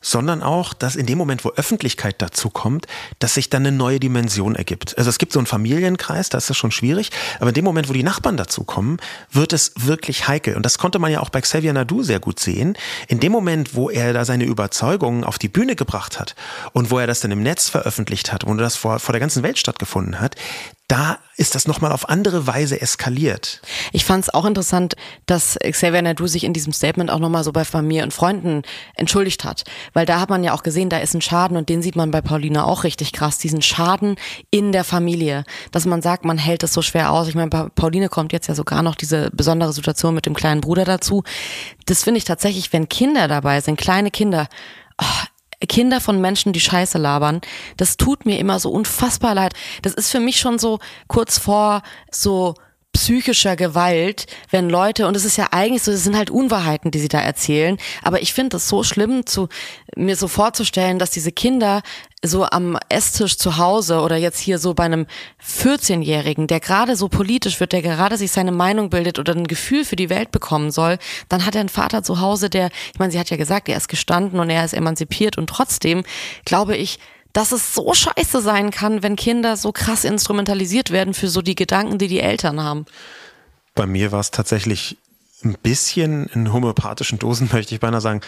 [0.00, 2.86] sondern auch, dass in dem Moment, wo Öffentlichkeit dazu kommt,
[3.18, 4.96] dass sich dann eine neue Dimension ergibt.
[4.98, 7.88] Also es gibt so einen Familienkreis, da ist das schon schwierig, aber in dem Moment,
[7.88, 8.98] wo die Nachbarn dazu kommen,
[9.32, 10.54] wird es wirklich heikel.
[10.54, 12.76] Und das konnte man ja auch bei Xavier Nadu sehr gut sehen.
[13.08, 16.36] In dem Moment, wo er da seine Überzeugungen auf die Bühne gebracht hat
[16.72, 19.42] und wo er das dann im Netz veröffentlicht hat und das vor, vor der ganzen
[19.42, 20.36] Welt stattgefunden hat,
[20.88, 23.60] da ist das nochmal auf andere Weise eskaliert.
[23.92, 24.94] Ich fand es auch interessant,
[25.26, 28.62] dass Xavier Nadu sich in diesem Statement auch nochmal so bei Familie und Freunden
[28.94, 29.64] entschuldigt hat.
[29.94, 32.12] Weil da hat man ja auch gesehen, da ist ein Schaden und den sieht man
[32.12, 34.16] bei Paulina auch richtig krass, diesen Schaden
[34.50, 35.44] in der Familie.
[35.72, 37.26] Dass man sagt, man hält es so schwer aus.
[37.26, 40.60] Ich meine, bei Pauline kommt jetzt ja sogar noch diese besondere Situation mit dem kleinen
[40.60, 41.24] Bruder dazu.
[41.86, 44.48] Das finde ich tatsächlich, wenn Kinder dabei sind, kleine Kinder,
[45.02, 45.26] oh,
[45.68, 47.40] Kinder von Menschen, die Scheiße labern,
[47.76, 49.54] das tut mir immer so unfassbar leid.
[49.82, 52.54] Das ist für mich schon so kurz vor so
[52.96, 56.98] psychischer Gewalt, wenn Leute, und es ist ja eigentlich so, es sind halt Unwahrheiten, die
[56.98, 59.50] sie da erzählen, aber ich finde es so schlimm, zu,
[59.96, 61.82] mir so vorzustellen, dass diese Kinder
[62.22, 65.06] so am Esstisch zu Hause oder jetzt hier so bei einem
[65.46, 69.84] 14-Jährigen, der gerade so politisch wird, der gerade sich seine Meinung bildet oder ein Gefühl
[69.84, 70.96] für die Welt bekommen soll,
[71.28, 73.76] dann hat er einen Vater zu Hause, der, ich meine, sie hat ja gesagt, er
[73.76, 76.02] ist gestanden und er ist emanzipiert und trotzdem
[76.46, 76.98] glaube ich,
[77.36, 81.54] dass es so scheiße sein kann, wenn Kinder so krass instrumentalisiert werden für so die
[81.54, 82.86] Gedanken, die die Eltern haben.
[83.74, 84.96] Bei mir war es tatsächlich
[85.50, 88.20] ein bisschen in homöopathischen Dosen, möchte ich beinahe sagen,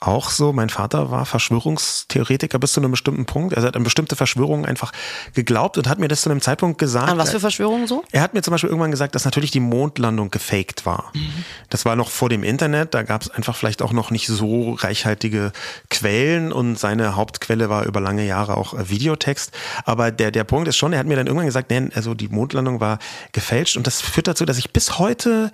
[0.00, 0.52] auch so.
[0.52, 3.54] Mein Vater war Verschwörungstheoretiker bis zu einem bestimmten Punkt.
[3.54, 4.92] Also er hat an bestimmte Verschwörungen einfach
[5.34, 7.08] geglaubt und hat mir das zu einem Zeitpunkt gesagt.
[7.08, 8.04] An was für Verschwörungen so?
[8.12, 11.10] Er hat mir zum Beispiel irgendwann gesagt, dass natürlich die Mondlandung gefaked war.
[11.14, 11.44] Mhm.
[11.70, 14.72] Das war noch vor dem Internet, da gab es einfach vielleicht auch noch nicht so
[14.72, 15.52] reichhaltige
[15.90, 19.52] Quellen und seine Hauptquelle war über lange Jahre auch äh, Videotext.
[19.84, 22.28] Aber der, der Punkt ist schon, er hat mir dann irgendwann gesagt, nee, also die
[22.28, 22.98] Mondlandung war
[23.32, 25.52] gefälscht und das führt dazu, dass ich bis heute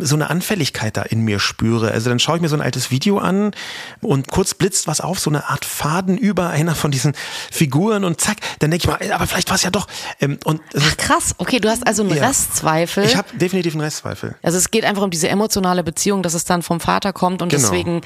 [0.00, 1.90] so eine Anfälligkeit da in mir spüre.
[1.90, 3.52] Also dann schaue ich mir so ein altes Video an
[4.00, 7.14] und kurz blitzt was auf, so eine Art Faden über einer von diesen
[7.50, 9.86] Figuren und zack, dann denke ich mal, aber vielleicht war es ja doch.
[10.20, 12.26] Ähm, und Ach krass, okay, du hast also einen ja.
[12.26, 13.04] Restzweifel.
[13.04, 14.36] Ich habe definitiv einen Restzweifel.
[14.42, 17.50] Also es geht einfach um diese emotionale Beziehung, dass es dann vom Vater kommt und
[17.50, 17.62] genau.
[17.62, 18.00] deswegen,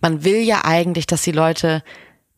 [0.00, 1.82] man will ja eigentlich, dass die Leute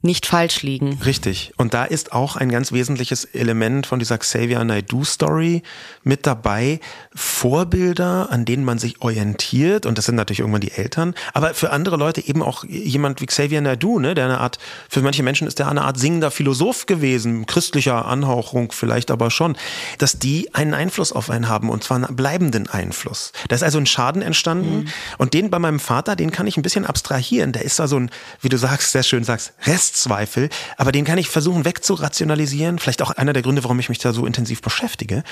[0.06, 0.98] nicht falsch liegen.
[1.04, 1.52] Richtig.
[1.56, 5.62] Und da ist auch ein ganz wesentliches Element von dieser Xavier Naidoo Story
[6.02, 6.80] mit dabei.
[7.14, 9.84] Vorbilder, an denen man sich orientiert.
[9.84, 11.14] Und das sind natürlich irgendwann die Eltern.
[11.34, 15.02] Aber für andere Leute eben auch jemand wie Xavier Naidoo, ne, der eine Art, für
[15.02, 19.56] manche Menschen ist der eine Art singender Philosoph gewesen, christlicher Anhauchung vielleicht aber schon,
[19.98, 23.32] dass die einen Einfluss auf einen haben und zwar einen bleibenden Einfluss.
[23.48, 24.84] Da ist also ein Schaden entstanden.
[24.84, 24.88] Mhm.
[25.18, 27.52] Und den bei meinem Vater, den kann ich ein bisschen abstrahieren.
[27.52, 31.04] Der ist da so ein, wie du sagst, sehr schön sagst, Rest Selbstzweifel, aber den
[31.04, 32.78] kann ich versuchen wegzurationalisieren.
[32.78, 35.24] Vielleicht auch einer der Gründe, warum ich mich da so intensiv beschäftige.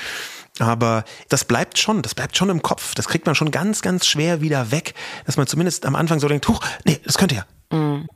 [0.59, 2.95] Aber das bleibt schon, das bleibt schon im Kopf.
[2.95, 4.95] Das kriegt man schon ganz, ganz schwer wieder weg,
[5.27, 7.45] dass man zumindest am Anfang so denkt, huch, nee, das könnte ja.
[7.77, 8.07] Mhm.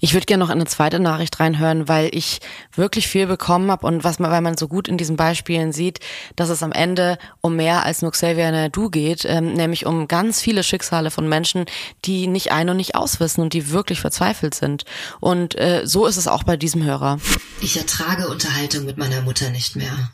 [0.00, 2.40] Ich würde gerne noch eine zweite Nachricht reinhören, weil ich
[2.74, 6.00] wirklich viel bekommen habe und was man, weil man so gut in diesen Beispielen sieht,
[6.36, 10.40] dass es am Ende um mehr als nur Xavier Nadu geht, ähm, nämlich um ganz
[10.40, 11.66] viele Schicksale von Menschen,
[12.04, 14.84] die nicht ein und nicht auswissen und die wirklich verzweifelt sind.
[15.20, 17.20] Und äh, so ist es auch bei diesem Hörer.
[17.60, 20.12] Ich ertrage Unterhaltung mit meiner Mutter nicht mehr.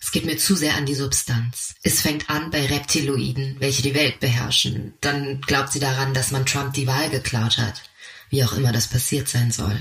[0.00, 1.74] Es geht mir zu sehr an die Substanz.
[1.82, 4.94] Es fängt an bei Reptiloiden, welche die Welt beherrschen.
[5.00, 7.82] Dann glaubt sie daran, dass man Trump die Wahl geklaut hat
[8.30, 9.78] wie auch immer das passiert sein soll.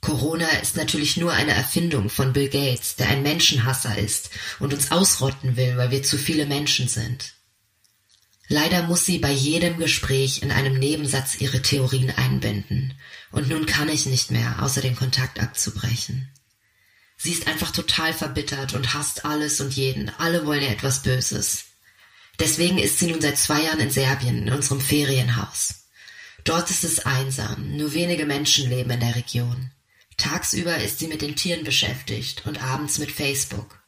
[0.00, 4.90] Corona ist natürlich nur eine Erfindung von Bill Gates, der ein Menschenhasser ist und uns
[4.90, 7.34] ausrotten will, weil wir zu viele Menschen sind.
[8.48, 12.94] Leider muss sie bei jedem Gespräch in einem Nebensatz ihre Theorien einbinden.
[13.30, 16.28] Und nun kann ich nicht mehr, außer den Kontakt abzubrechen.
[17.16, 20.10] Sie ist einfach total verbittert und hasst alles und jeden.
[20.18, 21.66] Alle wollen ihr etwas Böses.
[22.40, 25.81] Deswegen ist sie nun seit zwei Jahren in Serbien, in unserem Ferienhaus.
[26.44, 29.70] Dort ist es einsam, nur wenige Menschen leben in der Region.
[30.16, 33.80] Tagsüber ist sie mit den Tieren beschäftigt und abends mit Facebook.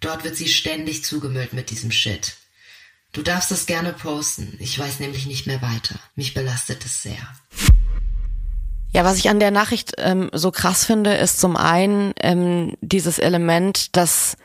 [0.00, 2.36] Dort wird sie ständig zugemüllt mit diesem Shit.
[3.12, 5.96] Du darfst es gerne posten, ich weiß nämlich nicht mehr weiter.
[6.14, 7.28] Mich belastet es sehr.
[8.94, 13.18] Ja, was ich an der Nachricht ähm, so krass finde, ist zum einen ähm, dieses
[13.18, 14.36] Element, dass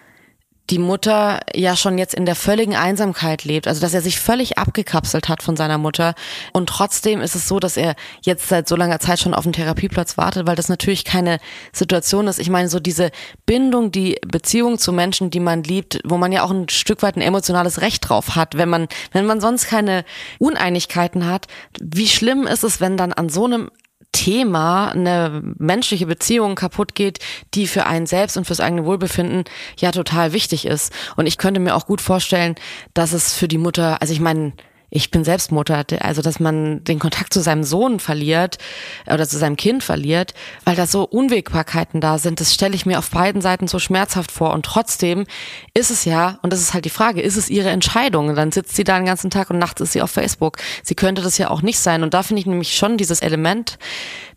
[0.69, 4.58] die Mutter ja schon jetzt in der völligen Einsamkeit lebt, also dass er sich völlig
[4.58, 6.13] abgekapselt hat von seiner Mutter
[6.53, 9.53] und trotzdem ist es so, dass er jetzt seit so langer Zeit schon auf den
[9.53, 11.39] Therapieplatz wartet, weil das natürlich keine
[11.71, 12.39] Situation ist.
[12.39, 13.12] Ich meine, so diese
[13.45, 17.15] Bindung, die Beziehung zu Menschen, die man liebt, wo man ja auch ein Stück weit
[17.15, 20.03] ein emotionales Recht drauf hat, wenn man wenn man sonst keine
[20.39, 21.47] Uneinigkeiten hat,
[21.80, 23.69] wie schlimm ist es, wenn dann an so einem
[24.12, 27.20] Thema eine menschliche Beziehung kaputt geht,
[27.54, 29.43] die für einen selbst und fürs eigene Wohlbefinden
[29.78, 30.91] ja total wichtig ist.
[31.15, 32.56] Und ich könnte mir auch gut vorstellen,
[32.93, 34.54] dass es für die Mutter, also ich meine,
[34.89, 38.58] ich bin selbst Mutter, also dass man den Kontakt zu seinem Sohn verliert
[39.06, 42.97] oder zu seinem Kind verliert, weil da so Unwägbarkeiten da sind, das stelle ich mir
[42.97, 44.54] auf beiden Seiten so schmerzhaft vor.
[44.54, 45.26] Und trotzdem
[45.73, 48.30] ist es ja, und das ist halt die Frage, ist es ihre Entscheidung?
[48.30, 50.58] Und dann sitzt sie da den ganzen Tag und nachts ist sie auf Facebook.
[50.84, 52.02] Sie könnte das ja auch nicht sein.
[52.02, 53.78] Und da finde ich nämlich schon dieses Element,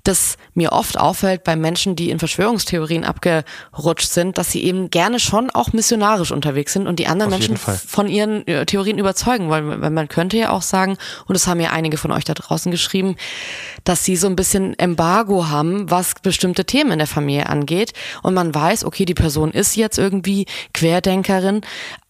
[0.05, 5.21] das mir oft auffällt bei Menschen, die in Verschwörungstheorien abgerutscht sind, dass sie eben gerne
[5.21, 9.81] schon auch missionarisch unterwegs sind und die anderen Menschen von ihren äh, Theorien überzeugen wollen.
[9.81, 12.71] Weil man könnte ja auch sagen, und das haben ja einige von euch da draußen
[12.71, 13.17] geschrieben,
[13.85, 17.93] dass sie so ein bisschen Embargo haben, was bestimmte Themen in der Familie angeht.
[18.23, 21.63] Und man weiß, okay, die Person ist jetzt irgendwie Querdenkerin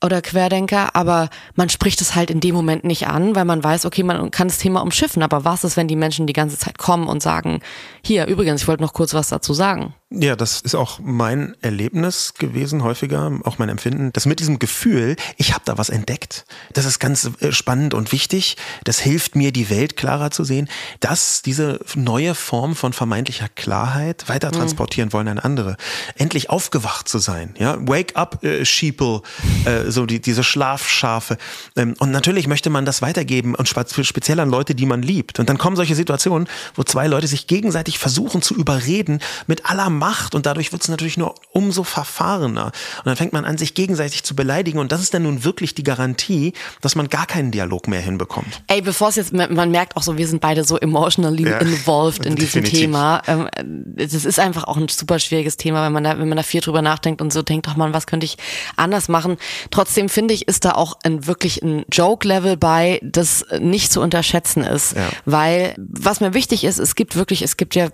[0.02, 3.84] oder Querdenker, aber man spricht es halt in dem Moment nicht an, weil man weiß,
[3.84, 5.22] okay, man kann das Thema umschiffen.
[5.22, 7.60] Aber was ist, wenn die Menschen die ganze Zeit kommen und sagen,
[8.04, 9.94] hier, übrigens, ich wollte noch kurz was dazu sagen.
[10.12, 15.14] Ja, das ist auch mein Erlebnis gewesen, häufiger, auch mein Empfinden, dass mit diesem Gefühl,
[15.36, 19.52] ich habe da was entdeckt, das ist ganz äh, spannend und wichtig, das hilft mir,
[19.52, 20.68] die Welt klarer zu sehen,
[20.98, 24.54] dass diese neue Form von vermeintlicher Klarheit weiter mhm.
[24.54, 25.76] transportieren wollen an andere.
[26.16, 29.22] Endlich aufgewacht zu sein, ja, wake up, äh, Sheeple,
[29.64, 31.38] äh, so die, diese Schlafschafe.
[31.76, 35.38] Ähm, und natürlich möchte man das weitergeben und speziell an Leute, die man liebt.
[35.38, 39.99] Und dann kommen solche Situationen, wo zwei Leute sich gegenseitig versuchen zu überreden mit aller
[40.00, 42.66] Macht und dadurch wird es natürlich nur umso verfahrener.
[42.66, 45.74] Und dann fängt man an, sich gegenseitig zu beleidigen und das ist dann nun wirklich
[45.74, 48.62] die Garantie, dass man gar keinen Dialog mehr hinbekommt.
[48.66, 52.24] Ey, bevor es jetzt, man merkt auch so, wir sind beide so emotionally ja, involved
[52.24, 52.64] in diesem.
[52.70, 53.22] Thema.
[53.26, 53.48] Ähm,
[53.96, 56.60] das ist einfach auch ein super schwieriges Thema, wenn man da, wenn man da viel
[56.60, 58.36] drüber nachdenkt und so denkt, ach man, was könnte ich
[58.76, 59.36] anders machen?
[59.70, 64.62] Trotzdem finde ich, ist da auch ein, wirklich ein Joke-Level bei, das nicht zu unterschätzen
[64.62, 64.96] ist.
[64.96, 65.08] Ja.
[65.24, 67.88] Weil, was mir wichtig ist, es gibt wirklich, es gibt ja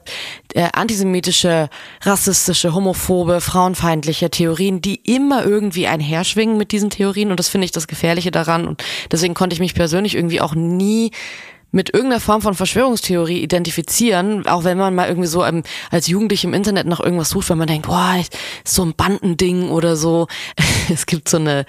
[0.55, 1.69] äh, antisemitische
[2.03, 7.31] rassistische, homophobe, frauenfeindliche Theorien, die immer irgendwie einherschwingen mit diesen Theorien.
[7.31, 8.67] Und das finde ich das Gefährliche daran.
[8.67, 11.11] Und deswegen konnte ich mich persönlich irgendwie auch nie
[11.73, 16.45] mit irgendeiner Form von Verschwörungstheorie identifizieren, auch wenn man mal irgendwie so ähm, als Jugendlich
[16.45, 18.15] im Internet nach irgendwas sucht, wenn man denkt, boah,
[18.65, 20.27] so ein Bandending oder so.
[20.89, 21.67] Es gibt so eine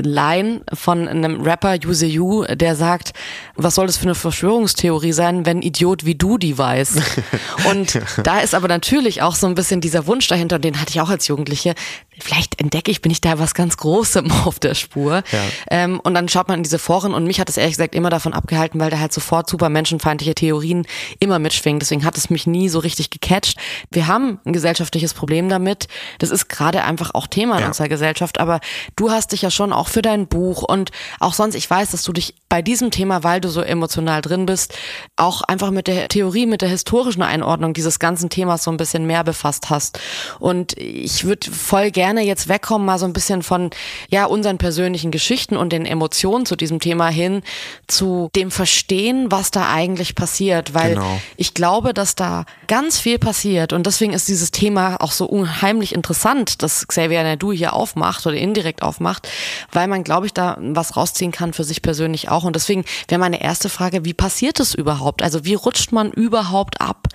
[0.00, 3.12] Line von einem Rapper, Use You, der sagt,
[3.56, 6.96] was soll das für eine Verschwörungstheorie sein, wenn Idiot wie du die weiß?
[7.70, 11.00] Und da ist aber natürlich auch so ein bisschen dieser Wunsch dahinter, den hatte ich
[11.00, 11.74] auch als Jugendliche,
[12.18, 15.22] vielleicht entdecke ich, bin ich da was ganz Großem auf der Spur.
[15.30, 15.38] Ja.
[15.70, 18.10] Ähm, und dann schaut man in diese Foren und mich hat es ehrlich gesagt immer
[18.10, 20.86] davon abgehalten, weil da halt sofort super menschenfeindliche Theorien
[21.20, 21.80] immer mitschwingen.
[21.80, 23.58] Deswegen hat es mich nie so richtig gecatcht.
[23.90, 25.88] Wir haben ein gesellschaftliches Problem damit.
[26.18, 27.66] Das ist gerade einfach auch Thema in ja.
[27.68, 28.40] unserer Gesellschaft.
[28.40, 28.60] Aber
[28.96, 32.02] du hast dich ja schon auch für dein Buch und auch sonst, ich weiß, dass
[32.02, 34.74] du dich bei diesem Thema, weil du so emotional drin bist,
[35.16, 39.06] auch einfach mit der Theorie, mit der historischen Einordnung dieses ganzen Themas so ein bisschen
[39.06, 39.98] mehr befasst hast.
[40.38, 43.70] Und ich würde voll gerne jetzt wegkommen, mal so ein bisschen von
[44.08, 47.42] ja unseren persönlichen Geschichten und den Emotionen zu diesem Thema hin
[47.86, 51.20] zu dem Verstehen, was da eigentlich passiert, weil genau.
[51.36, 55.94] ich glaube, dass da ganz viel passiert und deswegen ist dieses Thema auch so unheimlich
[55.94, 59.28] interessant, dass Xavier Naidu hier aufmacht oder indirekt aufmacht,
[59.74, 63.18] weil man, glaube ich, da was rausziehen kann für sich persönlich auch und deswegen wäre
[63.18, 65.22] meine erste Frage, wie passiert es überhaupt?
[65.22, 67.08] Also wie rutscht man überhaupt ab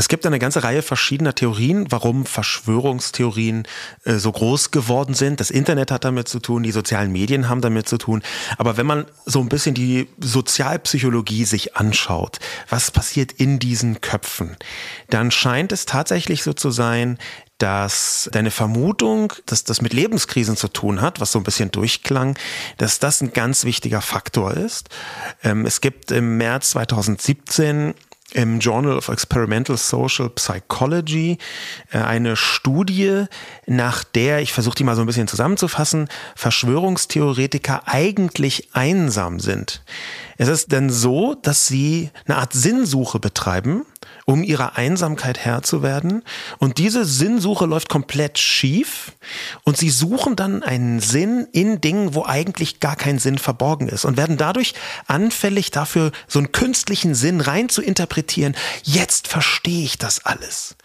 [0.00, 3.64] es gibt eine ganze Reihe verschiedener Theorien, warum Verschwörungstheorien
[4.04, 5.40] äh, so groß geworden sind.
[5.40, 8.22] Das Internet hat damit zu tun, die sozialen Medien haben damit zu tun.
[8.56, 14.56] Aber wenn man so ein bisschen die Sozialpsychologie sich anschaut, was passiert in diesen Köpfen,
[15.10, 17.18] dann scheint es tatsächlich so zu sein,
[17.60, 22.36] dass deine Vermutung, dass das mit Lebenskrisen zu tun hat, was so ein bisschen durchklang,
[22.78, 24.88] dass das ein ganz wichtiger Faktor ist.
[25.44, 27.94] Ähm, es gibt im März 2017
[28.32, 31.38] im Journal of Experimental Social Psychology
[31.90, 33.24] äh, eine Studie,
[33.66, 39.82] nach der, ich versuche die mal so ein bisschen zusammenzufassen, Verschwörungstheoretiker eigentlich einsam sind.
[40.38, 43.84] Es ist denn so, dass sie eine Art Sinnsuche betreiben,
[44.30, 46.22] um ihrer Einsamkeit Herr zu werden.
[46.58, 49.12] Und diese Sinnsuche läuft komplett schief.
[49.64, 54.04] Und sie suchen dann einen Sinn in Dingen, wo eigentlich gar kein Sinn verborgen ist.
[54.04, 54.74] Und werden dadurch
[55.06, 58.54] anfällig dafür, so einen künstlichen Sinn rein zu interpretieren.
[58.84, 60.76] Jetzt verstehe ich das alles.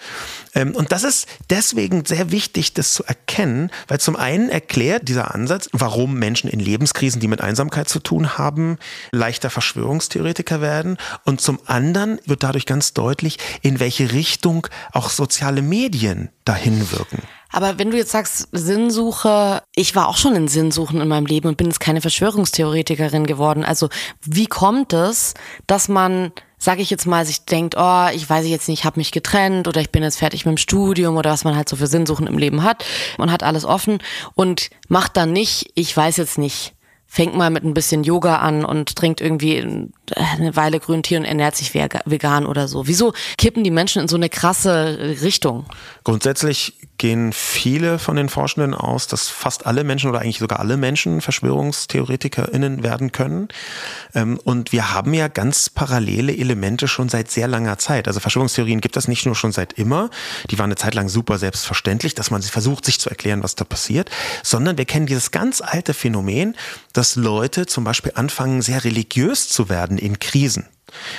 [0.56, 5.36] Ähm, und das ist deswegen sehr wichtig, das zu erkennen, weil zum einen erklärt dieser
[5.36, 8.78] Ansatz, warum Menschen in Lebenskrisen, die mit Einsamkeit zu tun haben,
[9.12, 15.62] leichter Verschwörungstheoretiker werden und zum anderen wird dadurch ganz deutlich, in welche Richtung auch soziale
[15.62, 17.22] Medien dahin wirken.
[17.52, 21.48] Aber wenn du jetzt sagst Sinnsuche, ich war auch schon in Sinnsuchen in meinem Leben
[21.48, 23.64] und bin jetzt keine Verschwörungstheoretikerin geworden.
[23.64, 23.90] Also
[24.22, 28.68] wie kommt es, dass man sage ich jetzt mal, sich denkt, oh, ich weiß jetzt
[28.68, 31.44] nicht, ich habe mich getrennt oder ich bin jetzt fertig mit dem Studium oder was
[31.44, 32.84] man halt so für Sinnsuchen im Leben hat
[33.18, 34.00] und hat alles offen
[34.36, 36.76] und macht dann nicht, ich weiß jetzt nicht,
[37.08, 41.56] fängt mal mit ein bisschen Yoga an und trinkt irgendwie eine Weile Grüntee und ernährt
[41.56, 42.88] sich vegan oder so.
[42.88, 45.66] Wieso kippen die Menschen in so eine krasse Richtung?
[46.04, 46.74] Grundsätzlich
[47.06, 51.22] gehen viele von den Forschenden aus, dass fast alle Menschen oder eigentlich sogar alle Menschen
[51.22, 53.48] VerschwörungstheoretikerInnen werden können.
[54.16, 58.08] Ähm, und wir haben ja ganz parallele Elemente schon seit sehr langer Zeit.
[58.08, 60.10] Also Verschwörungstheorien gibt es nicht nur schon seit immer.
[60.50, 63.66] Die waren eine Zeit lang super selbstverständlich, dass man versucht, sich zu erklären, was da
[63.66, 64.10] passiert,
[64.42, 66.56] sondern wir kennen dieses ganz alte Phänomen,
[66.94, 70.66] dass Leute zum Beispiel anfangen, sehr religiös zu werden in Krisen.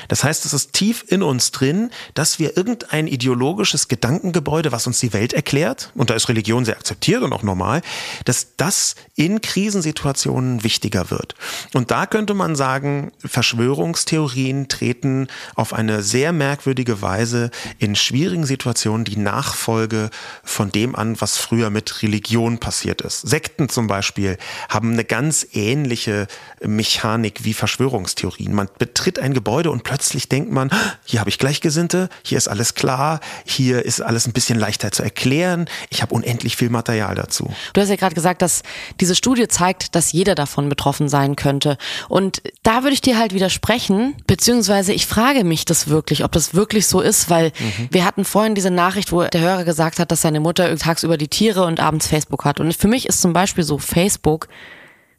[0.09, 5.01] Das heißt, es ist tief in uns drin, dass wir irgendein ideologisches Gedankengebäude, was uns
[5.01, 7.83] die Welt erklärt, und da ist Religion sehr akzeptiert und auch normal,
[8.25, 11.35] dass das in Krisensituationen wichtiger wird.
[11.75, 19.05] Und da könnte man sagen, Verschwörungstheorien treten auf eine sehr merkwürdige Weise in schwierigen Situationen
[19.05, 20.11] die Nachfolge
[20.43, 23.23] von dem an, was früher mit Religion passiert ist.
[23.23, 26.27] Sekten zum Beispiel haben eine ganz ähnliche
[26.65, 28.55] Mechanik wie Verschwörungstheorien.
[28.55, 30.71] Man betritt ein Gebäude und plötzlich denkt man,
[31.05, 35.03] hier habe ich Gleichgesinnte, hier ist alles klar, hier ist alles ein bisschen leichter zu
[35.03, 37.53] erklären, ich habe unendlich viel Material dazu.
[37.73, 38.63] Du hast ja gerade gesagt, dass
[39.01, 41.79] diese Studie zeigt, dass jeder davon betroffen sein könnte.
[42.09, 46.55] Und da würde ich dir halt widersprechen, beziehungsweise ich frage mich das wirklich, ob das
[46.55, 47.89] wirklich so ist, weil mhm.
[47.91, 51.29] wir hatten vorhin diese Nachricht, wo der Hörer gesagt hat, dass seine Mutter tagsüber die
[51.29, 52.61] Tiere und abends Facebook hat.
[52.61, 54.49] Und für mich ist zum Beispiel so Facebook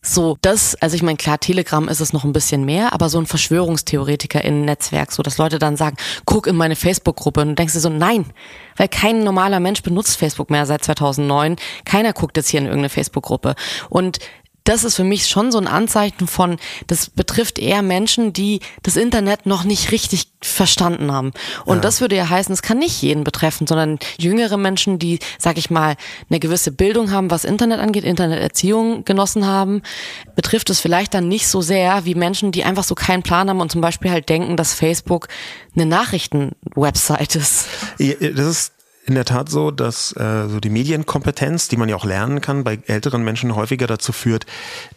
[0.01, 3.19] so das, also ich meine, klar, Telegram ist es noch ein bisschen mehr, aber so
[3.19, 7.55] ein Verschwörungstheoretiker in Netzwerk, so dass Leute dann sagen, guck in meine Facebook-Gruppe und du
[7.55, 8.25] denkst dir so, nein,
[8.75, 11.57] weil kein normaler Mensch benutzt Facebook mehr seit 2009.
[11.85, 13.55] Keiner guckt jetzt hier in irgendeine Facebook-Gruppe.
[13.89, 14.19] Und
[14.67, 18.97] das ist für mich schon so ein Anzeichen von, das betrifft eher Menschen, die das
[18.97, 21.31] Internet noch nicht richtig verstanden haben.
[21.65, 21.81] Und ja.
[21.81, 25.69] das würde ja heißen, es kann nicht jeden betreffen, sondern jüngere Menschen, die, sag ich
[25.69, 25.95] mal,
[26.29, 29.81] eine gewisse Bildung haben, was Internet angeht, Interneterziehung genossen haben,
[30.35, 33.61] betrifft es vielleicht dann nicht so sehr wie Menschen, die einfach so keinen Plan haben
[33.61, 35.27] und zum Beispiel halt denken, dass Facebook
[35.75, 37.67] eine Nachrichtenwebsite ist.
[37.97, 38.76] Das ist
[39.07, 42.65] in der Tat so, dass äh, so die Medienkompetenz, die man ja auch lernen kann,
[42.65, 44.45] bei älteren Menschen häufiger dazu führt,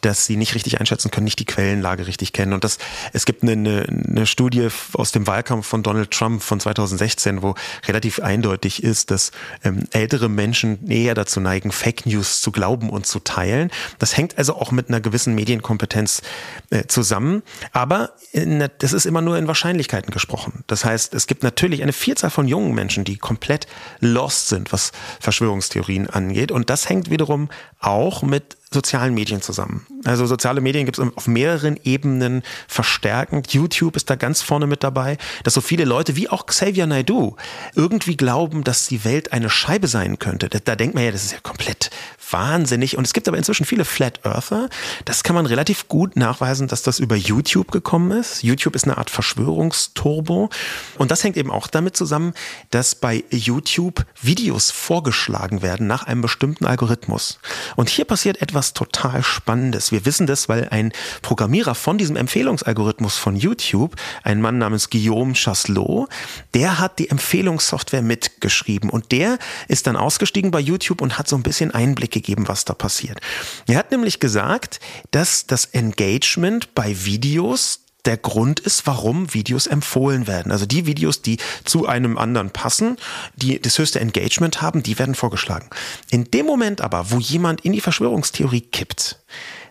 [0.01, 2.53] dass sie nicht richtig einschätzen können, nicht die Quellenlage richtig kennen.
[2.53, 2.79] Und das,
[3.13, 7.55] es gibt eine, eine, eine Studie aus dem Wahlkampf von Donald Trump von 2016, wo
[7.87, 9.31] relativ eindeutig ist, dass
[9.63, 13.71] ähm, ältere Menschen eher dazu neigen, Fake News zu glauben und zu teilen.
[14.01, 16.23] Das hängt also auch mit einer gewissen Medienkompetenz
[16.71, 17.45] äh, zusammen.
[17.71, 20.65] Aber in, das ist immer nur in Wahrscheinlichkeiten gesprochen.
[20.67, 23.69] Das heißt, es gibt natürlich eine Vielzahl von jungen Menschen, die komplett
[24.01, 26.51] lost sind, was Verschwörungstheorien angeht.
[26.51, 29.87] Und das hängt wiederum auch mit sozialen Medien zusammen.
[30.05, 33.53] Also soziale Medien gibt es auf mehreren Ebenen verstärkend.
[33.53, 37.37] YouTube ist da ganz vorne mit dabei, dass so viele Leute wie auch Xavier Naidoo
[37.75, 40.49] irgendwie glauben, dass die Welt eine Scheibe sein könnte.
[40.49, 41.91] Da denkt man ja, das ist ja komplett
[42.33, 42.97] wahnsinnig.
[42.97, 44.69] Und es gibt aber inzwischen viele Flat Earther.
[45.05, 48.43] Das kann man relativ gut nachweisen, dass das über YouTube gekommen ist.
[48.45, 50.49] YouTube ist eine Art Verschwörungsturbo.
[50.97, 52.35] Und das hängt eben auch damit zusammen,
[52.71, 57.41] dass bei YouTube Videos vorgeschlagen werden nach einem bestimmten Algorithmus.
[57.75, 59.91] Und hier passiert etwas was total Spannendes.
[59.91, 65.33] Wir wissen das, weil ein Programmierer von diesem Empfehlungsalgorithmus von YouTube, ein Mann namens Guillaume
[65.33, 66.11] Chaslot,
[66.53, 69.39] der hat die Empfehlungssoftware mitgeschrieben und der
[69.69, 73.21] ist dann ausgestiegen bei YouTube und hat so ein bisschen Einblick gegeben, was da passiert.
[73.67, 74.81] Er hat nämlich gesagt,
[75.11, 80.53] dass das Engagement bei Videos der Grund ist, warum Videos empfohlen werden.
[80.53, 82.97] Also die Videos, die zu einem anderen passen,
[83.37, 85.69] die das höchste Engagement haben, die werden vorgeschlagen.
[86.11, 89.19] In dem Moment aber, wo jemand in die Verschwörungstheorie kippt,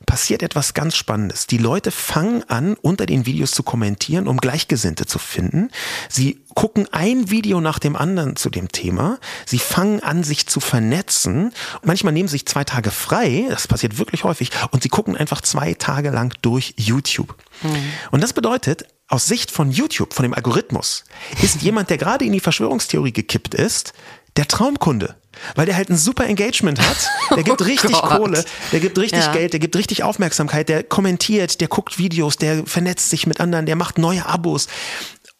[0.10, 1.46] passiert etwas ganz Spannendes.
[1.46, 5.70] Die Leute fangen an, unter den Videos zu kommentieren, um Gleichgesinnte zu finden.
[6.10, 9.20] Sie gucken ein Video nach dem anderen zu dem Thema.
[9.46, 11.54] Sie fangen an, sich zu vernetzen.
[11.84, 13.46] Manchmal nehmen sie sich zwei Tage frei.
[13.50, 14.50] Das passiert wirklich häufig.
[14.72, 17.36] Und sie gucken einfach zwei Tage lang durch YouTube.
[17.62, 17.78] Mhm.
[18.10, 21.04] Und das bedeutet, aus Sicht von YouTube, von dem Algorithmus,
[21.44, 23.94] ist jemand, der gerade in die Verschwörungstheorie gekippt ist,
[24.38, 25.19] der Traumkunde.
[25.56, 27.10] Weil der halt ein super Engagement hat.
[27.36, 28.04] Der gibt oh richtig Gott.
[28.04, 29.32] Kohle, der gibt richtig ja.
[29.32, 33.66] Geld, der gibt richtig Aufmerksamkeit, der kommentiert, der guckt Videos, der vernetzt sich mit anderen,
[33.66, 34.68] der macht neue Abos.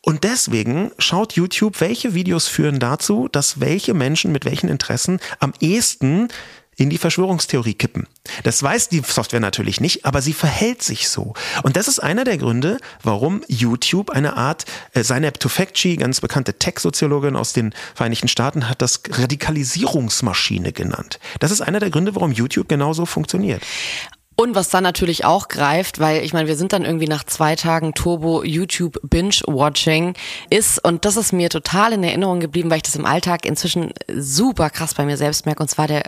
[0.02, 5.54] Und deswegen schaut YouTube, welche Videos führen dazu, dass welche Menschen mit welchen Interessen am
[5.60, 6.30] ehesten
[6.80, 8.08] in die Verschwörungstheorie kippen.
[8.44, 11.34] Das weiß die Software natürlich nicht, aber sie verhält sich so.
[11.64, 16.54] Und das ist einer der Gründe, warum YouTube eine Art, äh, Zainab Tufekci, ganz bekannte
[16.54, 21.20] Tech-Soziologin aus den Vereinigten Staaten, hat das Radikalisierungsmaschine genannt.
[21.40, 23.62] Das ist einer der Gründe, warum YouTube genauso funktioniert.
[24.38, 27.58] Und was dann natürlich auch greift, weil ich meine, wir sind dann irgendwie nach zwei
[27.58, 30.14] Tagen Turbo YouTube Binge-Watching
[30.50, 33.92] ist, und das ist mir total in Erinnerung geblieben, weil ich das im Alltag inzwischen
[34.08, 36.04] super krass bei mir selbst merke, und zwar der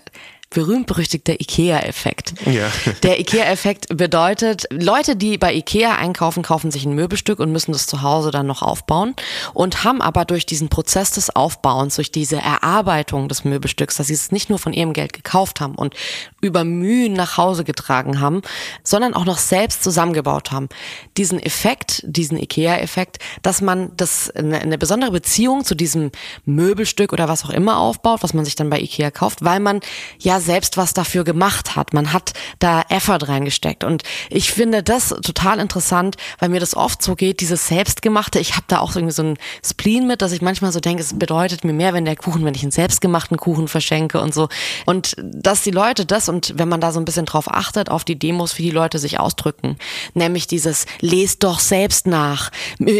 [0.51, 2.33] berühmt-berüchtigter IKEA-Effekt.
[2.45, 2.69] Ja.
[3.03, 7.87] Der IKEA-Effekt bedeutet, Leute, die bei IKEA einkaufen, kaufen sich ein Möbelstück und müssen das
[7.87, 9.15] zu Hause dann noch aufbauen
[9.53, 14.13] und haben aber durch diesen Prozess des Aufbauens, durch diese Erarbeitung des Möbelstücks, dass sie
[14.13, 15.95] es nicht nur von ihrem Geld gekauft haben und
[16.41, 18.41] über Mühen nach Hause getragen haben,
[18.83, 20.67] sondern auch noch selbst zusammengebaut haben.
[21.15, 26.11] Diesen Effekt, diesen IKEA-Effekt, dass man das eine, eine besondere Beziehung zu diesem
[26.43, 29.79] Möbelstück oder was auch immer aufbaut, was man sich dann bei IKEA kauft, weil man
[30.19, 31.93] ja selbst was dafür gemacht hat.
[31.93, 33.83] Man hat da Effort reingesteckt.
[33.83, 38.39] Und ich finde das total interessant, weil mir das oft so geht, dieses Selbstgemachte.
[38.39, 41.17] Ich habe da auch irgendwie so ein Spleen mit, dass ich manchmal so denke, es
[41.17, 44.49] bedeutet mir mehr, wenn der Kuchen, wenn ich einen selbstgemachten Kuchen verschenke und so.
[44.85, 48.03] Und dass die Leute das und wenn man da so ein bisschen drauf achtet, auf
[48.03, 49.77] die Demos, wie die Leute sich ausdrücken,
[50.13, 52.51] nämlich dieses lest doch selbst nach,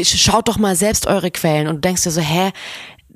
[0.04, 2.52] schaut doch mal selbst eure Quellen und du denkst dir so, hä,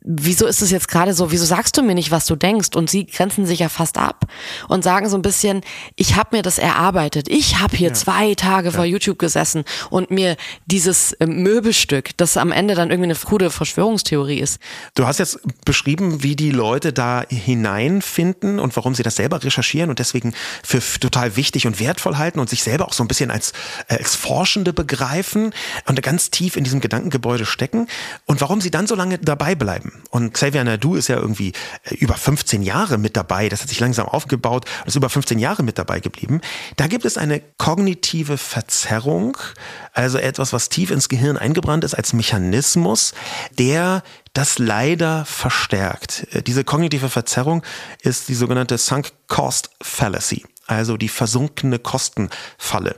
[0.05, 2.75] wieso ist es jetzt gerade so, wieso sagst du mir nicht, was du denkst?
[2.75, 4.25] Und sie grenzen sich ja fast ab
[4.67, 5.61] und sagen so ein bisschen,
[5.95, 7.27] ich habe mir das erarbeitet.
[7.27, 7.93] Ich habe hier ja.
[7.93, 8.73] zwei Tage ja.
[8.73, 13.49] vor YouTube gesessen und mir dieses äh, Möbelstück, das am Ende dann irgendwie eine krude
[13.49, 14.59] Verschwörungstheorie ist.
[14.93, 19.89] Du hast jetzt beschrieben, wie die Leute da hineinfinden und warum sie das selber recherchieren
[19.89, 20.33] und deswegen
[20.63, 23.53] für total wichtig und wertvoll halten und sich selber auch so ein bisschen als,
[23.87, 25.51] äh, als Forschende begreifen
[25.87, 27.87] und ganz tief in diesem Gedankengebäude stecken
[28.25, 29.94] und warum sie dann so lange dabei bleiben.
[30.09, 33.49] Und Xavier Nadu ist ja irgendwie äh, über 15 Jahre mit dabei.
[33.49, 36.41] Das hat sich langsam aufgebaut und ist über 15 Jahre mit dabei geblieben.
[36.77, 39.37] Da gibt es eine kognitive Verzerrung,
[39.93, 43.13] also etwas, was tief ins Gehirn eingebrannt ist als Mechanismus,
[43.57, 46.27] der das leider verstärkt.
[46.31, 47.63] Äh, diese kognitive Verzerrung
[48.01, 52.95] ist die sogenannte Sunk Cost Fallacy also die versunkene Kostenfalle.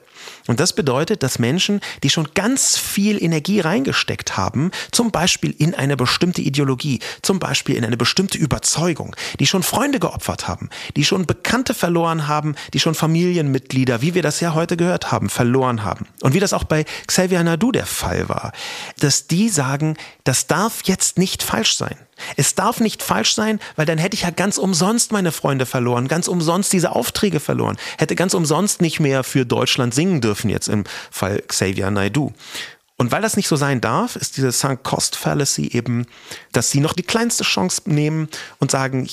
[0.48, 5.76] Und das bedeutet, dass Menschen, die schon ganz viel Energie reingesteckt haben, zum Beispiel in
[5.76, 11.06] eine bestimmte Ideologie, zum Beispiel in eine bestimmte Überzeugung, die schon Freunde geopfert haben, die
[11.06, 15.84] schon Bekannte verloren haben, die schon Familienmitglieder, wie wir das ja heute gehört haben, verloren
[15.84, 16.08] haben.
[16.22, 18.54] Und wie das auch bei Xavier Nadu der Fall war,
[19.00, 22.07] dass die sagen, das darf jetzt nicht falsch sein.
[22.36, 26.08] Es darf nicht falsch sein, weil dann hätte ich ja ganz umsonst meine Freunde verloren,
[26.08, 30.68] ganz umsonst diese Aufträge verloren, hätte ganz umsonst nicht mehr für Deutschland singen dürfen, jetzt
[30.68, 32.34] im Fall Xavier Naidu.
[33.00, 36.08] Und weil das nicht so sein darf, ist diese Sunk Cost Fallacy eben,
[36.52, 38.28] dass sie noch die kleinste Chance nehmen
[38.60, 39.08] und sagen,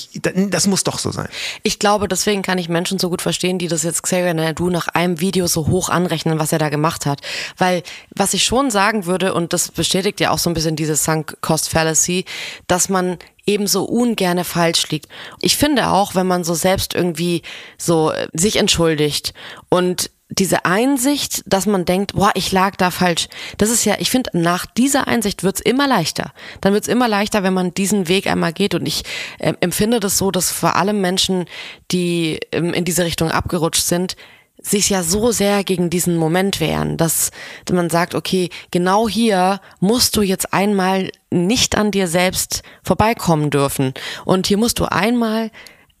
[0.49, 1.29] das muss doch so sein.
[1.61, 4.87] Ich glaube, deswegen kann ich Menschen so gut verstehen, die das jetzt Xavier Naidu nach
[4.87, 7.21] einem Video so hoch anrechnen, was er da gemacht hat.
[7.59, 10.95] Weil was ich schon sagen würde, und das bestätigt ja auch so ein bisschen diese
[10.95, 12.25] Sunk Cost Fallacy,
[12.65, 15.07] dass man ebenso ungerne falsch liegt.
[15.41, 17.43] Ich finde auch, wenn man so selbst irgendwie
[17.77, 19.35] so äh, sich entschuldigt
[19.69, 23.27] und diese Einsicht, dass man denkt, boah, ich lag da falsch.
[23.57, 26.31] Das ist ja, ich finde, nach dieser Einsicht wird's immer leichter.
[26.61, 28.73] Dann wird's immer leichter, wenn man diesen Weg einmal geht.
[28.73, 29.03] Und ich
[29.39, 31.45] äh, empfinde das so, dass vor allem Menschen,
[31.91, 34.15] die ähm, in diese Richtung abgerutscht sind,
[34.61, 37.29] sich ja so sehr gegen diesen Moment wehren, dass
[37.71, 43.93] man sagt, okay, genau hier musst du jetzt einmal nicht an dir selbst vorbeikommen dürfen.
[44.23, 45.51] Und hier musst du einmal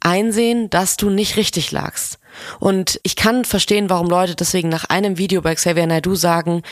[0.05, 2.19] einsehen, dass du nicht richtig lagst.
[2.59, 6.63] Und ich kann verstehen, warum Leute deswegen nach einem Video bei Xavier Naidoo sagen,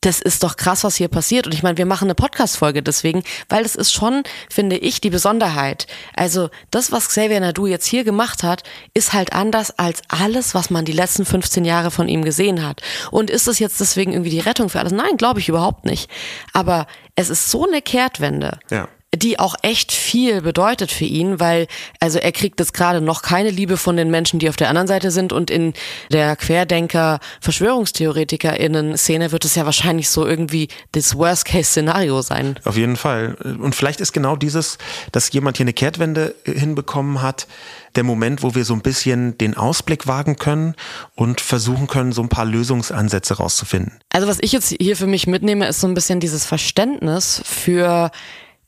[0.00, 1.46] das ist doch krass, was hier passiert.
[1.46, 5.10] Und ich meine, wir machen eine Podcast-Folge deswegen, weil das ist schon, finde ich, die
[5.10, 5.86] Besonderheit.
[6.14, 8.62] Also das, was Xavier Nadu jetzt hier gemacht hat,
[8.94, 12.82] ist halt anders als alles, was man die letzten 15 Jahre von ihm gesehen hat.
[13.10, 14.92] Und ist es jetzt deswegen irgendwie die Rettung für alles?
[14.92, 16.10] Nein, glaube ich überhaupt nicht.
[16.52, 16.86] Aber
[17.16, 18.58] es ist so eine Kehrtwende.
[18.70, 21.66] Ja die auch echt viel bedeutet für ihn, weil
[22.00, 24.88] also er kriegt jetzt gerade noch keine Liebe von den Menschen, die auf der anderen
[24.88, 25.72] Seite sind und in
[26.10, 32.58] der Querdenker Verschwörungstheoretikerinnen Szene wird es ja wahrscheinlich so irgendwie das Worst Case Szenario sein.
[32.64, 34.78] Auf jeden Fall und vielleicht ist genau dieses,
[35.12, 37.46] dass jemand hier eine Kehrtwende hinbekommen hat,
[37.94, 40.74] der Moment, wo wir so ein bisschen den Ausblick wagen können
[41.14, 43.98] und versuchen können, so ein paar Lösungsansätze rauszufinden.
[44.10, 48.10] Also was ich jetzt hier für mich mitnehme, ist so ein bisschen dieses Verständnis für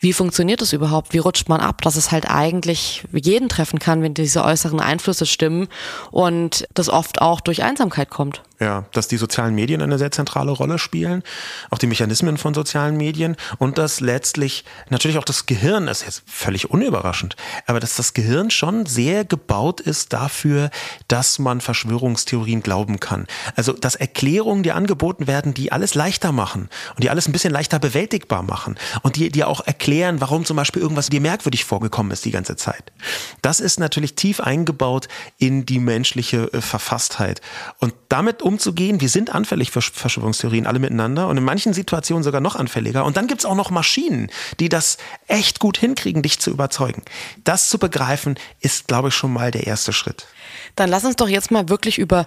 [0.01, 1.13] wie funktioniert das überhaupt?
[1.13, 5.27] Wie rutscht man ab, dass es halt eigentlich jeden treffen kann, wenn diese äußeren Einflüsse
[5.27, 5.69] stimmen
[6.11, 8.43] und das oft auch durch Einsamkeit kommt?
[8.61, 11.23] Ja, dass die sozialen Medien eine sehr zentrale Rolle spielen,
[11.71, 16.07] auch die Mechanismen von sozialen Medien und dass letztlich natürlich auch das Gehirn, das ist
[16.07, 17.37] jetzt völlig unüberraschend,
[17.67, 20.71] aber dass das Gehirn schon sehr gebaut ist dafür,
[21.07, 23.29] dass man Verschwörungstheorien glauben kann.
[23.55, 27.53] Also, dass Erklärungen dir angeboten werden, die alles leichter machen und die alles ein bisschen
[27.53, 32.11] leichter bewältigbar machen und die dir auch erklären, warum zum Beispiel irgendwas dir merkwürdig vorgekommen
[32.11, 32.93] ist die ganze Zeit.
[33.41, 35.07] Das ist natürlich tief eingebaut
[35.39, 37.41] in die menschliche äh, Verfasstheit
[37.79, 39.01] und damit umzugehen.
[39.01, 43.05] Wir sind anfällig für Verschwörungstheorien, alle miteinander und in manchen Situationen sogar noch anfälliger.
[43.05, 47.03] Und dann gibt's auch noch Maschinen, die das echt gut hinkriegen, dich zu überzeugen.
[47.45, 50.27] Das zu begreifen, ist, glaube ich, schon mal der erste Schritt.
[50.75, 52.27] Dann lass uns doch jetzt mal wirklich über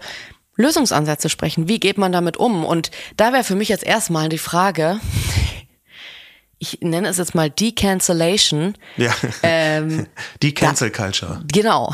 [0.56, 1.68] Lösungsansätze sprechen.
[1.68, 2.64] Wie geht man damit um?
[2.64, 5.00] Und da wäre für mich jetzt erstmal die Frage,
[6.60, 8.78] ich nenne es jetzt mal Decancellation.
[8.96, 9.14] Ja.
[9.42, 10.08] Ähm,
[10.44, 11.44] die Cancel Culture.
[11.52, 11.94] genau.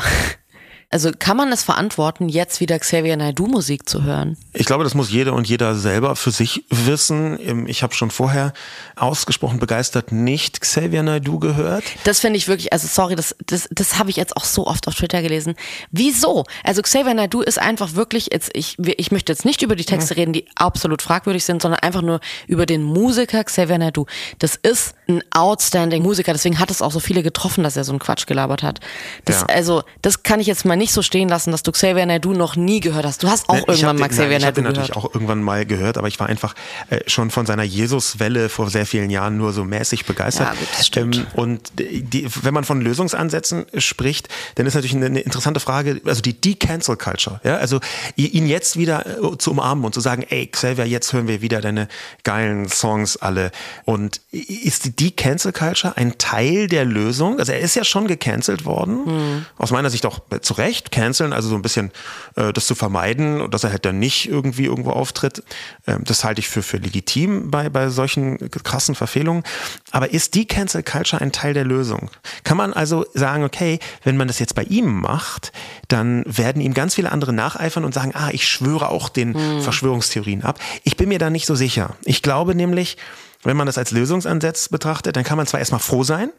[0.90, 4.38] Also kann man es verantworten, jetzt wieder Xavier Naidoo Musik zu hören?
[4.54, 7.38] Ich glaube, das muss jeder und jeder selber für sich wissen.
[7.42, 8.54] Ähm, ich habe schon vorher
[8.96, 11.84] ausgesprochen begeistert nicht Xavier Naidoo gehört.
[12.04, 14.88] Das finde ich wirklich, also sorry, das, das, das habe ich jetzt auch so oft
[14.88, 15.56] auf Twitter gelesen.
[15.90, 16.44] Wieso?
[16.64, 20.16] Also Xavier Naidoo ist einfach wirklich, jetzt, ich, ich möchte jetzt nicht über die Texte
[20.16, 24.06] reden, die absolut fragwürdig sind, sondern einfach nur über den Musiker Xavier Naidoo.
[24.38, 27.92] Das ist ein outstanding Musiker, deswegen hat es auch so viele getroffen, dass er so
[27.92, 28.80] einen Quatsch gelabert hat.
[29.24, 29.46] Das, Ja.
[29.46, 32.56] Also, das kann ich jetzt mal nicht so stehen lassen, dass du Xavier Naidoo noch
[32.56, 33.22] nie gehört hast.
[33.22, 34.88] Du hast auch Ne, ich irgendwann mal den- Xavier nein, Ich habe Naidoo den natürlich
[34.94, 35.06] gehört.
[35.06, 36.54] auch irgendwann mal gehört, aber ich war einfach
[36.90, 40.48] äh, schon von seiner Jesus-Welle vor sehr vielen Jahren nur so mäßig begeistert.
[40.48, 41.16] Ja, gut, das stimmt.
[41.16, 46.02] Ähm, und die, wenn man von Lösungsansätzen spricht, dann ist natürlich eine, eine interessante Frage,
[46.04, 47.40] also die De-Cancel Culture.
[47.44, 47.56] Ja?
[47.56, 47.80] Also
[48.16, 51.62] ihn jetzt wieder äh, zu umarmen und zu sagen, ey Xavier, jetzt hören wir wieder
[51.62, 51.88] deine
[52.24, 53.52] geilen Songs alle.
[53.86, 57.38] Und ist die De-Cancel Culture ein Teil der Lösung?
[57.38, 59.46] Also er ist ja schon gecancelt worden, Hm.
[59.56, 60.90] aus meiner Sicht auch zu Recht.
[60.90, 61.90] Canceln, also so ein bisschen
[62.36, 65.42] äh, das zu vermeiden und dass er halt dann nicht irgendwie irgendwo auftritt.
[65.86, 69.42] Ähm, das halte ich für, für legitim bei, bei solchen krassen Verfehlungen.
[69.90, 72.10] Aber ist die Cancel Culture ein Teil der Lösung?
[72.44, 75.52] Kann man also sagen, okay, wenn man das jetzt bei ihm macht,
[75.88, 80.42] dann werden ihm ganz viele andere nacheifern und sagen, ah, ich schwöre auch den Verschwörungstheorien
[80.44, 80.58] ab.
[80.84, 81.96] Ich bin mir da nicht so sicher.
[82.04, 82.96] Ich glaube nämlich,
[83.42, 86.30] wenn man das als Lösungsansatz betrachtet, dann kann man zwar erstmal froh sein,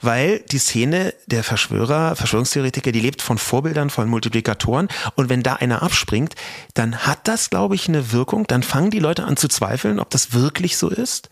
[0.00, 4.88] weil die Szene der Verschwörer, Verschwörungstheoretiker, die lebt von Vorbildern, von Multiplikatoren.
[5.16, 6.34] Und wenn da einer abspringt,
[6.74, 8.46] dann hat das, glaube ich, eine Wirkung.
[8.46, 11.28] Dann fangen die Leute an zu zweifeln, ob das wirklich so ist.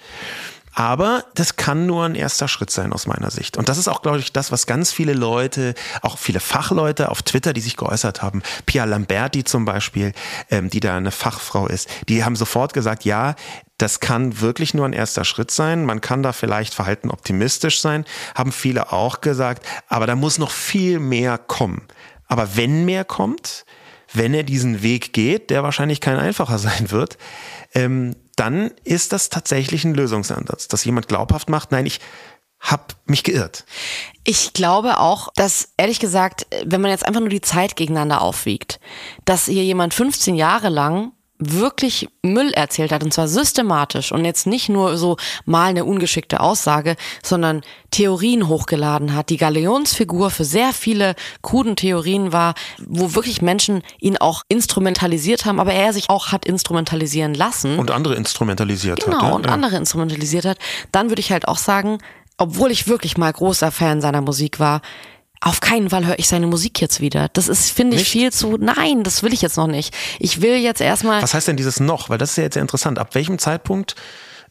[0.74, 3.56] Aber das kann nur ein erster Schritt sein aus meiner Sicht.
[3.56, 7.22] Und das ist auch, glaube ich, das, was ganz viele Leute, auch viele Fachleute auf
[7.22, 10.12] Twitter, die sich geäußert haben, Pia Lamberti zum Beispiel,
[10.50, 13.34] ähm, die da eine Fachfrau ist, die haben sofort gesagt, ja,
[13.76, 15.84] das kann wirklich nur ein erster Schritt sein.
[15.84, 18.04] Man kann da vielleicht verhalten optimistisch sein,
[18.34, 21.82] haben viele auch gesagt, aber da muss noch viel mehr kommen.
[22.28, 23.66] Aber wenn mehr kommt,
[24.14, 27.18] wenn er diesen Weg geht, der wahrscheinlich kein einfacher sein wird,
[27.74, 32.00] ähm, dann ist das tatsächlich ein Lösungsansatz, dass jemand glaubhaft macht, nein, ich
[32.60, 33.64] hab mich geirrt.
[34.24, 38.78] Ich glaube auch, dass ehrlich gesagt, wenn man jetzt einfach nur die Zeit gegeneinander aufwiegt,
[39.24, 41.12] dass hier jemand 15 Jahre lang
[41.51, 46.40] wirklich Müll erzählt hat und zwar systematisch und jetzt nicht nur so mal eine ungeschickte
[46.40, 52.55] Aussage, sondern Theorien hochgeladen hat, die Galeonsfigur für sehr viele kruden Theorien war,
[52.86, 57.78] wo wirklich Menschen ihn auch instrumentalisiert haben, aber er sich auch hat instrumentalisieren lassen.
[57.78, 59.28] Und andere instrumentalisiert Genau, hat.
[59.28, 59.34] ja?
[59.34, 60.59] und andere instrumentalisiert hat,
[60.93, 61.99] dann würde ich halt auch sagen,
[62.38, 64.80] obwohl ich wirklich mal großer Fan seiner Musik war,
[65.43, 67.28] auf keinen Fall höre ich seine Musik jetzt wieder.
[67.32, 68.12] Das ist, finde ich, Nicht?
[68.12, 68.57] viel zu.
[68.59, 69.93] Nein, das will ich jetzt noch nicht.
[70.20, 71.20] Ich will jetzt erstmal.
[71.20, 72.09] Was heißt denn dieses noch?
[72.09, 72.99] Weil das ist ja jetzt sehr interessant.
[73.01, 73.97] Ab welchem Zeitpunkt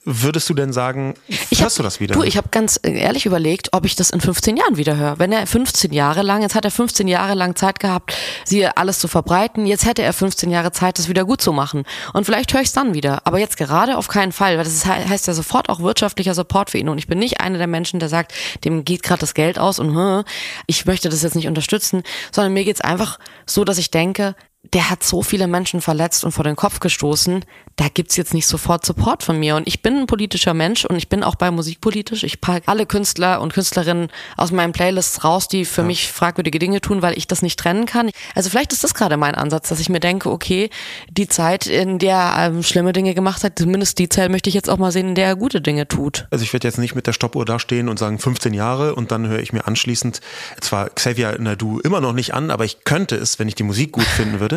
[0.03, 2.15] würdest du denn sagen, Ich hörst hab, du das wieder?
[2.15, 5.19] Du, ich habe ganz ehrlich überlegt, ob ich das in 15 Jahren wieder höre.
[5.19, 8.99] Wenn er 15 Jahre lang, jetzt hat er 15 Jahre lang Zeit gehabt, sie alles
[8.99, 11.83] zu verbreiten, jetzt hätte er 15 Jahre Zeit, das wieder gut zu machen.
[12.13, 13.21] Und vielleicht höre ich es dann wieder.
[13.25, 16.71] Aber jetzt gerade auf keinen Fall, weil das ist, heißt ja sofort auch wirtschaftlicher Support
[16.71, 16.89] für ihn.
[16.89, 18.33] Und ich bin nicht einer der Menschen, der sagt,
[18.65, 20.23] dem geht gerade das Geld aus und hm,
[20.65, 24.89] ich möchte das jetzt nicht unterstützen, sondern mir geht's einfach so, dass ich denke, der
[24.89, 27.43] hat so viele Menschen verletzt und vor den Kopf gestoßen,
[27.77, 29.55] da gibt's jetzt nicht sofort Support von mir.
[29.55, 32.23] Und ich bin ein politischer Mensch und ich bin auch bei Musik politisch.
[32.23, 36.79] Ich packe alle Künstler und Künstlerinnen aus meinen Playlists raus, die für mich fragwürdige Dinge
[36.79, 38.11] tun, weil ich das nicht trennen kann.
[38.35, 40.69] Also vielleicht ist das gerade mein Ansatz, dass ich mir denke, okay,
[41.09, 44.55] die Zeit, in der er ähm, schlimme Dinge gemacht hat, zumindest die Zeit möchte ich
[44.55, 46.27] jetzt auch mal sehen, in der er gute Dinge tut.
[46.29, 49.11] Also ich werde jetzt nicht mit der Stoppuhr da stehen und sagen 15 Jahre und
[49.11, 50.21] dann höre ich mir anschließend
[50.59, 53.93] zwar Xavier Nadu immer noch nicht an, aber ich könnte es, wenn ich die Musik
[53.93, 54.50] gut finden würde.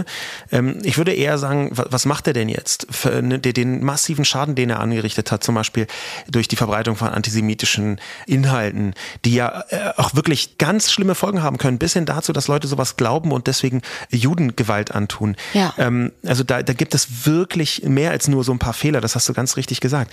[0.51, 2.87] Ähm, ich würde eher sagen, wa- was macht er denn jetzt?
[2.91, 5.87] Für, ne, den- den massiven Schaden, den er angerichtet hat, zum Beispiel
[6.29, 11.59] durch die Verbreitung von antisemitischen Inhalten, die ja äh, auch wirklich ganz schlimme Folgen haben
[11.59, 15.37] können, bis hin dazu, dass Leute sowas glauben und deswegen Judengewalt antun.
[15.53, 15.75] Ja.
[15.79, 19.15] Ähm, also da, da gibt es wirklich mehr als nur so ein paar Fehler, das
[19.15, 20.11] hast du ganz richtig gesagt.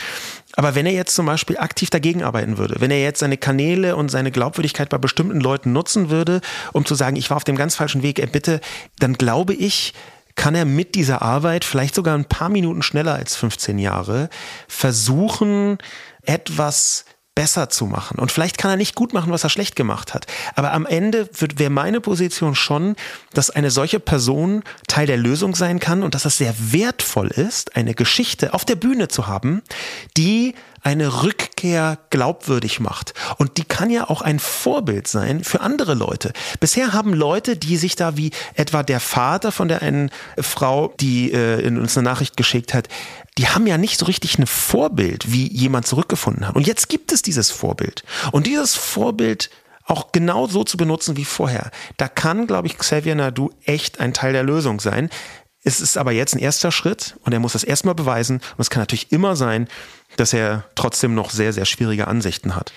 [0.56, 3.96] Aber wenn er jetzt zum Beispiel aktiv dagegen arbeiten würde, wenn er jetzt seine Kanäle
[3.96, 6.42] und seine Glaubwürdigkeit bei bestimmten Leuten nutzen würde,
[6.74, 8.60] um zu sagen, ich war auf dem ganz falschen Weg, äh, bitte,
[9.00, 9.71] dann glaube ich,
[10.36, 14.30] kann er mit dieser Arbeit vielleicht sogar ein paar Minuten schneller als 15 Jahre
[14.68, 15.78] versuchen,
[16.24, 17.06] etwas
[17.36, 18.20] besser zu machen.
[18.20, 20.28] Und vielleicht kann er nicht gut machen, was er schlecht gemacht hat.
[20.56, 22.96] Aber am Ende wäre meine Position schon,
[23.34, 27.76] dass eine solche Person Teil der Lösung sein kann und dass es sehr wertvoll ist,
[27.76, 29.62] eine Geschichte auf der Bühne zu haben,
[30.18, 33.14] die eine Rückkehr glaubwürdig macht.
[33.38, 36.34] Und die kann ja auch ein Vorbild sein für andere Leute.
[36.60, 40.10] Bisher haben Leute, die sich da wie etwa der Vater von der einen
[40.40, 42.88] Frau, die äh, in uns eine Nachricht geschickt hat,
[43.38, 46.56] die haben ja nicht so richtig ein Vorbild, wie jemand zurückgefunden hat.
[46.56, 48.04] Und jetzt gibt es dieses Vorbild.
[48.32, 49.50] Und dieses Vorbild
[49.86, 51.72] auch genau so zu benutzen wie vorher.
[51.98, 55.10] Da kann, glaube ich, Xavier Nadu echt ein Teil der Lösung sein.
[55.64, 58.38] Es ist aber jetzt ein erster Schritt und er muss das erstmal beweisen.
[58.38, 59.68] Und es kann natürlich immer sein,
[60.18, 62.74] dass er trotzdem noch sehr, sehr schwierige Ansichten hat.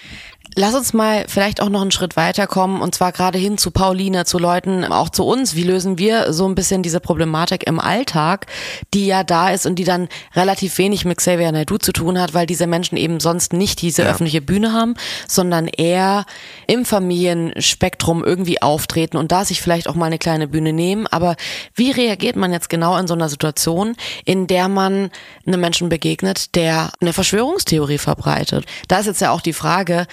[0.57, 4.25] Lass uns mal vielleicht auch noch einen Schritt weiterkommen und zwar gerade hin zu Pauline,
[4.25, 5.57] zu Leuten, auch zu uns.
[5.57, 8.47] Wie lösen wir so ein bisschen diese Problematik im Alltag,
[8.93, 12.35] die ja da ist und die dann relativ wenig mit Xavier Naidoo zu tun hat,
[12.35, 14.11] weil diese Menschen eben sonst nicht diese ja.
[14.11, 14.95] öffentliche Bühne haben,
[15.27, 16.25] sondern eher
[16.69, 21.09] im Familienspektrum irgendwie auftreten und da sich vielleicht auch mal eine kleine Bühne nehmen.
[21.09, 21.35] Aber
[21.75, 25.11] wie reagiert man jetzt genau in so einer Situation, in der man
[25.47, 28.67] einem Menschen begegnet, der eine Verschwörungstheorie verbreitet?
[28.87, 30.07] Da ist jetzt ja auch die Frage,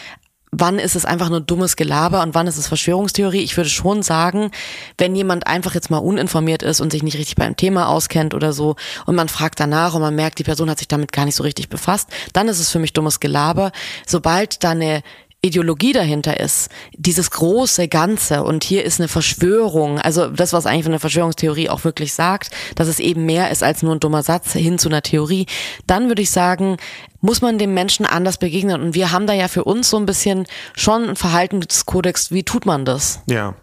[0.52, 3.42] wann ist es einfach nur dummes Gelaber und wann ist es Verschwörungstheorie?
[3.42, 4.52] Ich würde schon sagen,
[4.98, 8.52] wenn jemand einfach jetzt mal uninformiert ist und sich nicht richtig beim Thema auskennt oder
[8.52, 8.76] so
[9.06, 11.44] und man fragt danach und man merkt, die Person hat sich damit gar nicht so
[11.44, 13.72] richtig befasst, dann ist es für mich dummes Gelaber.
[14.06, 15.04] Sobald da eine
[15.44, 20.86] Ideologie dahinter ist, dieses große Ganze und hier ist eine Verschwörung, also das, was eigentlich
[20.86, 24.54] eine Verschwörungstheorie auch wirklich sagt, dass es eben mehr ist als nur ein dummer Satz
[24.54, 25.48] hin zu einer Theorie,
[25.88, 26.78] dann würde ich sagen,
[27.22, 28.82] muss man dem Menschen anders begegnen.
[28.82, 32.32] Und wir haben da ja für uns so ein bisschen schon ein Verhaltenskodex.
[32.32, 33.22] Wie tut man das?
[33.28, 33.56] Ja.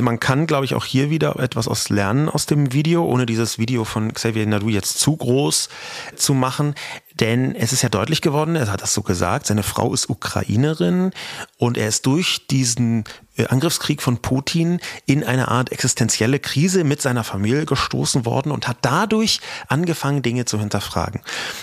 [0.00, 3.58] Man kann, glaube ich, auch hier wieder etwas aus lernen aus dem Video, ohne dieses
[3.58, 5.68] Video von Xavier Nadu jetzt zu groß
[6.16, 6.74] zu machen.
[7.20, 11.10] Denn es ist ja deutlich geworden, er hat das so gesagt, seine Frau ist Ukrainerin
[11.56, 13.04] und er ist durch diesen
[13.46, 18.78] Angriffskrieg von Putin in eine Art existenzielle Krise mit seiner Familie gestoßen worden und hat
[18.82, 21.20] dadurch angefangen, Dinge zu hinterfragen.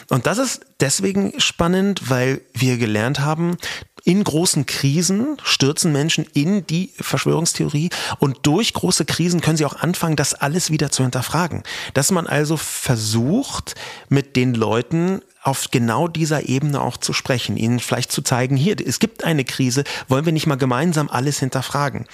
[0.10, 3.58] Und das ist deswegen spannend, weil wir gelernt haben,
[4.06, 9.76] in großen Krisen stürzen Menschen in die Verschwörungstheorie und durch große Krisen können sie auch
[9.76, 11.64] anfangen, das alles wieder zu hinterfragen.
[11.96, 13.74] Dass man also versucht,
[14.08, 18.76] mit den Leuten auf genau dieser Ebene auch zu sprechen, ihnen vielleicht zu zeigen, hier,
[18.84, 22.06] es gibt eine Krise, wollen wir nicht mal gemeinsam alles hinterfragen.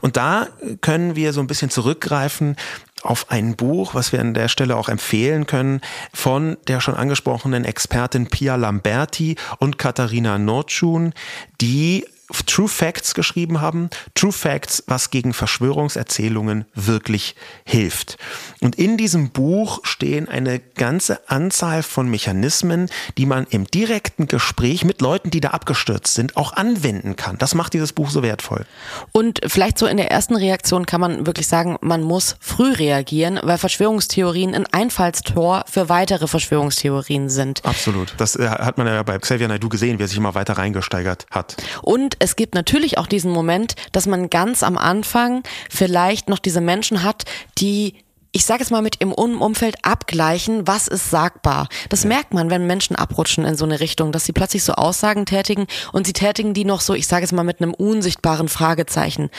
[0.00, 0.48] Und da
[0.80, 2.56] können wir so ein bisschen zurückgreifen
[3.02, 5.80] auf ein Buch, was wir an der Stelle auch empfehlen können,
[6.12, 11.14] von der schon angesprochenen Expertin Pia Lamberti und Katharina Notschun,
[11.60, 12.04] die
[12.46, 13.90] True Facts geschrieben haben.
[14.14, 18.18] True Facts, was gegen Verschwörungserzählungen wirklich hilft.
[18.60, 24.84] Und in diesem Buch stehen eine ganze Anzahl von Mechanismen, die man im direkten Gespräch
[24.84, 27.38] mit Leuten, die da abgestürzt sind, auch anwenden kann.
[27.38, 28.66] Das macht dieses Buch so wertvoll.
[29.12, 33.40] Und vielleicht so in der ersten Reaktion kann man wirklich sagen, man muss früh reagieren,
[33.42, 37.64] weil Verschwörungstheorien ein Einfallstor für weitere Verschwörungstheorien sind.
[37.64, 38.14] Absolut.
[38.18, 41.26] Das äh, hat man ja bei Xavier Naidoo gesehen, wie er sich immer weiter reingesteigert
[41.30, 41.56] hat.
[41.82, 46.60] Und es gibt natürlich auch diesen Moment, dass man ganz am Anfang vielleicht noch diese
[46.60, 47.24] Menschen hat,
[47.58, 47.94] die
[48.32, 51.68] ich sage es mal mit im Umfeld abgleichen, was ist sagbar.
[51.88, 52.08] Das ja.
[52.08, 55.66] merkt man, wenn Menschen abrutschen in so eine Richtung, dass sie plötzlich so Aussagen tätigen
[55.92, 59.30] und sie tätigen die noch so, ich sage es mal mit einem unsichtbaren Fragezeichen.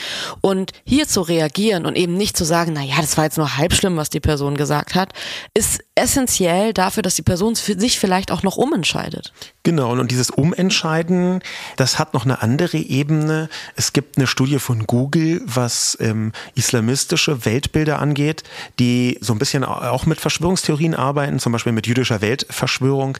[0.42, 3.56] Und hier zu reagieren und eben nicht zu sagen, na ja, das war jetzt nur
[3.56, 5.14] halb schlimm, was die Person gesagt hat,
[5.54, 9.32] ist essentiell dafür, dass die Person sich vielleicht auch noch umentscheidet.
[9.62, 11.40] Genau, und dieses Umentscheiden,
[11.76, 13.50] das hat noch eine andere Ebene.
[13.76, 18.42] Es gibt eine Studie von Google, was ähm, islamistische Weltbilder angeht,
[18.78, 23.18] die so ein bisschen auch mit Verschwörungstheorien arbeiten, zum Beispiel mit jüdischer Weltverschwörung.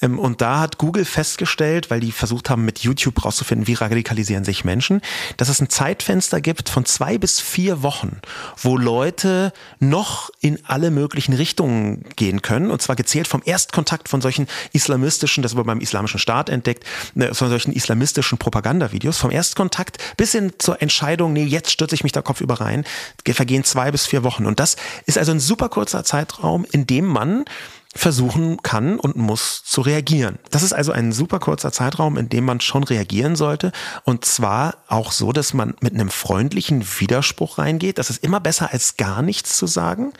[0.00, 4.44] Ähm, und da hat Google festgestellt, weil die versucht haben, mit YouTube rauszufinden, wie radikalisieren
[4.44, 5.02] sich Menschen,
[5.36, 8.20] dass es ein Zeitfenster gibt von zwei bis vier Wochen,
[8.56, 12.70] wo Leute noch in alle möglichen Richtungen gehen können.
[12.70, 16.84] Und zwar gezählt vom Erstkontakt von solchen islamistischen, das wurde beim Islamischen Staat entdeckt,
[17.14, 22.04] ne, von solchen islamistischen Propagandavideos, vom Erstkontakt bis hin zur Entscheidung, nee, jetzt stürze ich
[22.04, 22.84] mich da kopfüber rein,
[23.34, 24.46] vergehen zwei bis vier Wochen.
[24.46, 27.44] Und das ist also ein super kurzer Zeitraum, in dem man
[27.94, 30.38] versuchen kann und muss zu reagieren.
[30.50, 33.70] Das ist also ein super kurzer Zeitraum, in dem man schon reagieren sollte.
[34.04, 37.98] Und zwar auch so, dass man mit einem freundlichen Widerspruch reingeht.
[37.98, 40.12] Das ist immer besser als gar nichts zu sagen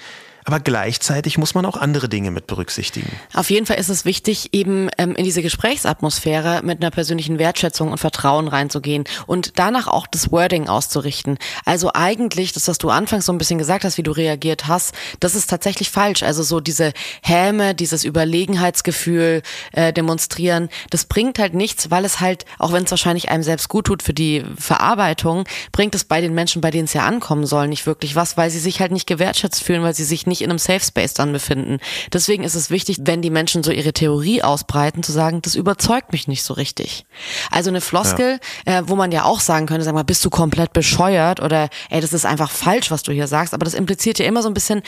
[0.44, 3.10] aber gleichzeitig muss man auch andere Dinge mit berücksichtigen.
[3.32, 7.90] Auf jeden Fall ist es wichtig, eben ähm, in diese Gesprächsatmosphäre mit einer persönlichen Wertschätzung
[7.90, 11.38] und Vertrauen reinzugehen und danach auch das Wording auszurichten.
[11.64, 14.94] Also eigentlich, das, was du anfangs so ein bisschen gesagt hast, wie du reagiert hast,
[15.20, 16.22] das ist tatsächlich falsch.
[16.22, 16.92] Also so diese
[17.22, 19.42] Häme, dieses Überlegenheitsgefühl
[19.72, 23.70] äh, demonstrieren, das bringt halt nichts, weil es halt, auch wenn es wahrscheinlich einem selbst
[23.70, 27.46] gut tut für die Verarbeitung, bringt es bei den Menschen, bei denen es ja ankommen
[27.46, 30.33] soll, nicht wirklich was, weil sie sich halt nicht gewertschätzt fühlen, weil sie sich nicht
[30.34, 31.78] nicht in einem Safe Space dann befinden.
[32.12, 36.10] Deswegen ist es wichtig, wenn die Menschen so ihre Theorie ausbreiten, zu sagen, das überzeugt
[36.10, 37.06] mich nicht so richtig.
[37.52, 38.80] Also eine Floskel, ja.
[38.80, 42.00] äh, wo man ja auch sagen könnte, sag mal, bist du komplett bescheuert oder ey,
[42.00, 44.54] das ist einfach falsch, was du hier sagst, aber das impliziert ja immer so ein
[44.54, 44.82] bisschen,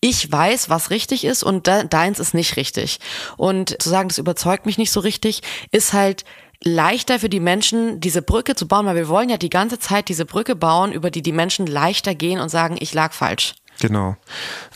[0.00, 3.00] ich weiß, was richtig ist und de deins ist nicht richtig.
[3.36, 5.40] Und zu sagen, das überzeugt mich nicht so richtig,
[5.72, 6.24] ist halt
[6.62, 10.08] leichter für die Menschen, diese Brücke zu bauen, weil wir wollen ja die ganze Zeit
[10.08, 13.54] diese Brücke bauen, über die die Menschen leichter gehen und sagen, ich lag falsch.
[13.80, 14.16] Genau.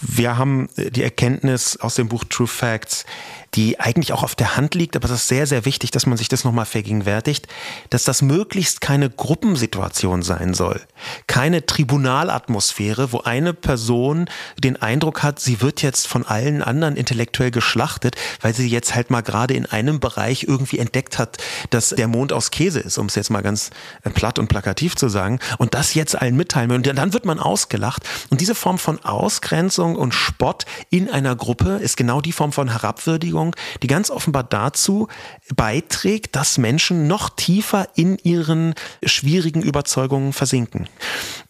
[0.01, 3.07] Wir haben die Erkenntnis aus dem Buch True Facts,
[3.55, 6.19] die eigentlich auch auf der Hand liegt, aber das ist sehr, sehr wichtig, dass man
[6.19, 7.47] sich das nochmal vergegenwärtigt,
[7.91, 10.81] dass das möglichst keine Gruppensituation sein soll.
[11.27, 14.29] Keine Tribunalatmosphäre, wo eine Person
[14.59, 19.11] den Eindruck hat, sie wird jetzt von allen anderen intellektuell geschlachtet, weil sie jetzt halt
[19.11, 21.39] mal gerade in einem Bereich irgendwie entdeckt hat,
[21.71, 23.71] dass der Mond aus Käse ist, um es jetzt mal ganz
[24.15, 26.71] platt und plakativ zu sagen, und das jetzt allen mitteilen.
[26.73, 28.03] Und dann wird man ausgelacht.
[28.31, 32.69] Und diese Form von Ausgrenzung und Spott in einer Gruppe ist genau die Form von
[32.71, 35.09] Herabwürdigung, Bewegung, die ganz offenbar dazu
[35.55, 38.75] beiträgt, dass Menschen noch tiefer in ihren
[39.05, 40.89] schwierigen Überzeugungen versinken.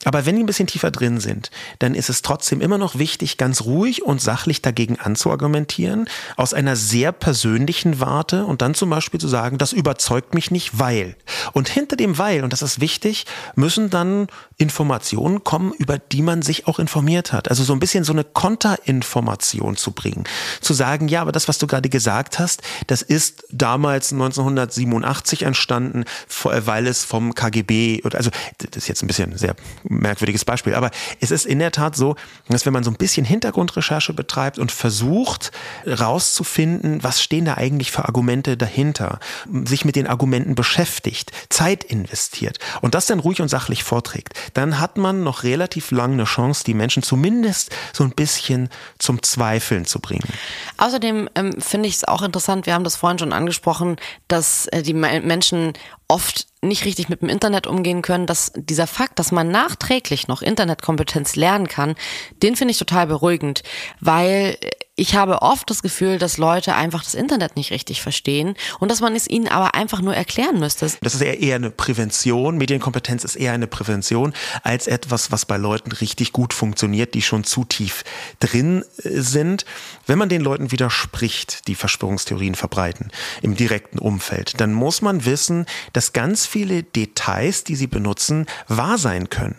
[0.05, 3.37] Aber wenn die ein bisschen tiefer drin sind, dann ist es trotzdem immer noch wichtig,
[3.37, 9.21] ganz ruhig und sachlich dagegen anzuargumentieren, aus einer sehr persönlichen Warte und dann zum Beispiel
[9.21, 11.17] zu sagen, das überzeugt mich nicht, weil.
[11.53, 13.27] Und hinter dem weil, und das ist wichtig,
[13.57, 17.49] müssen dann Informationen kommen, über die man sich auch informiert hat.
[17.49, 20.25] Also so ein bisschen so eine Konterinformation zu bringen.
[20.61, 26.05] Zu sagen, ja, aber das, was du gerade gesagt hast, das ist damals 1987 entstanden,
[26.43, 29.55] weil es vom KGB, also das ist jetzt ein bisschen sehr
[29.85, 30.75] merkwürdiges Beispiel.
[30.75, 32.17] Aber es ist in der Tat so,
[32.49, 35.53] dass wenn man so ein bisschen Hintergrundrecherche betreibt und versucht
[35.87, 39.21] rauszufinden, was stehen da eigentlich für Argumente dahinter,
[39.65, 44.81] sich mit den Argumenten beschäftigt, Zeit investiert und das dann ruhig und sachlich vorträgt, dann
[44.81, 48.69] hat man noch relativ lange eine Chance, die Menschen zumindest so ein bisschen
[48.99, 50.29] zum Zweifeln zu bringen.
[50.77, 53.97] Außerdem ähm, finde ich es auch interessant, wir haben das vorhin schon angesprochen,
[54.27, 55.75] dass äh, die Menschen
[56.09, 60.43] oft nicht richtig mit dem Internet umgehen können, dass dieser Fakt, dass man nachträglich noch
[60.43, 61.95] Internetkompetenz lernen kann,
[62.43, 63.63] den finde ich total beruhigend,
[64.01, 64.57] weil
[64.99, 69.01] ich habe oft das Gefühl, dass Leute einfach das Internet nicht richtig verstehen und dass
[69.01, 70.91] man es ihnen aber einfach nur erklären müsste.
[71.01, 72.57] Das ist eher, eine Prävention.
[72.59, 74.35] Medienkompetenz ist eher eine Prävention
[74.65, 78.03] als etwas, was bei Leuten richtig gut funktioniert, die schon zu tief
[78.41, 79.65] drin äh, sind.
[80.07, 85.67] Wenn man den Leuten widerspricht, die Verschwörungstheorien verbreiten im direkten Umfeld, dann muss man wissen,
[85.93, 89.55] dass ganz viele Details, die sie benutzen, wahr sein können.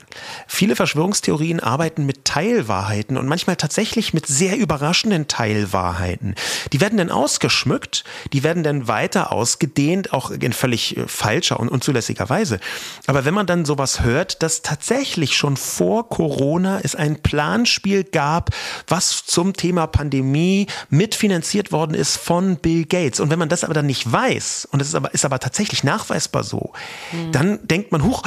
[0.48, 6.36] Viele Verschwörungstheorien arbeiten mit Teilwahrheiten und manchmal tatsächlich mit sehr überraschenden Teilwahrheiten.
[6.74, 8.04] Die werden dann ausgeschmückt,
[8.34, 12.60] die werden dann weiter ausgedehnt, auch in völlig äh, falscher und unzulässiger Weise.
[13.08, 18.50] Aber wenn man dann sowas hört, dass tatsächlich schon vor Corona es ein Planspiel gab,
[18.88, 23.20] was zum Thema Pandemie mitfinanziert worden ist von Bill Gates.
[23.20, 25.84] Und wenn man das aber dann nicht weiß, und es ist aber, ist aber tatsächlich
[25.84, 26.74] nachweisbar so,
[27.12, 27.32] mhm.
[27.32, 28.24] dann denkt man, huch,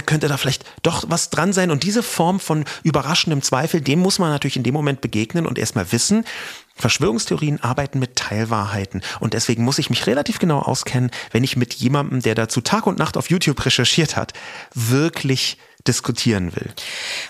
[0.00, 1.70] könnte da vielleicht doch was dran sein.
[1.70, 5.58] Und diese Form von überraschendem Zweifel, dem muss man natürlich in dem Moment begegnen und
[5.58, 6.24] erstmal wissen,
[6.76, 11.72] Verschwörungstheorien arbeiten mit Teilwahrheiten und deswegen muss ich mich relativ genau auskennen, wenn ich mit
[11.74, 14.32] jemandem, der dazu Tag und Nacht auf YouTube recherchiert hat,
[14.74, 16.72] wirklich diskutieren will.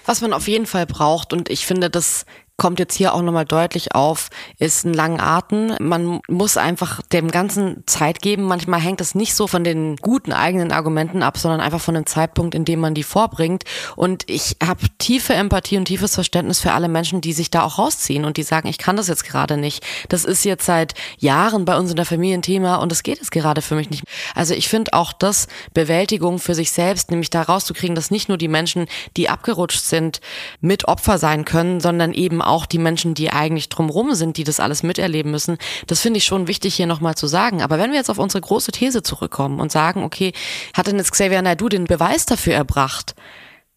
[0.06, 2.24] Was man auf jeden Fall braucht und ich finde, das
[2.57, 4.28] kommt jetzt hier auch nochmal deutlich auf,
[4.59, 5.74] ist ein langen Atem.
[5.80, 8.44] Man muss einfach dem Ganzen Zeit geben.
[8.44, 12.07] Manchmal hängt es nicht so von den guten eigenen Argumenten ab, sondern einfach von dem
[12.07, 13.64] Zeitpunkt, in dem man die vorbringt.
[13.96, 17.78] Und ich habe tiefe Empathie und tiefes Verständnis für alle Menschen, die sich da auch
[17.78, 19.84] rausziehen und die sagen, ich kann das jetzt gerade nicht.
[20.09, 23.18] Das ist jetzt seit Jahren bei uns in der Familie ein Thema und es geht
[23.18, 24.05] jetzt gerade für mich nicht.
[24.36, 28.38] Also ich finde auch das Bewältigung für sich selbst, nämlich da rauszukriegen, dass nicht nur
[28.38, 28.86] die Menschen,
[29.16, 30.20] die abgerutscht sind,
[30.61, 34.61] mit Opfer sein können, sondern eben auch die Menschen, die eigentlich drumrum sind, die das
[34.61, 35.59] alles miterleben müssen.
[35.86, 37.62] Das finde ich schon wichtig hier nochmal zu sagen.
[37.62, 40.32] Aber wenn wir jetzt auf unsere große These zurückkommen und sagen, okay,
[40.74, 43.14] hat denn jetzt Xavier Naidoo den Beweis dafür erbracht,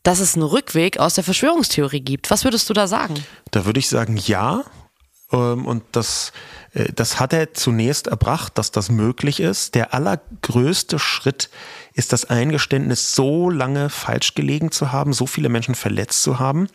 [0.03, 2.29] dass es einen Rückweg aus der Verschwörungstheorie gibt?
[2.31, 3.15] Was würdest du da sagen?
[3.51, 4.63] Da würde ich sagen, ja.
[5.31, 6.31] Ähm, und das,
[6.73, 9.75] äh, das hat er zunächst erbracht, dass das möglich ist.
[9.75, 11.49] Der allergrößte Schritt
[11.93, 16.67] ist das Eingeständnis, so lange falsch gelegen zu haben, so viele Menschen verletzt zu haben.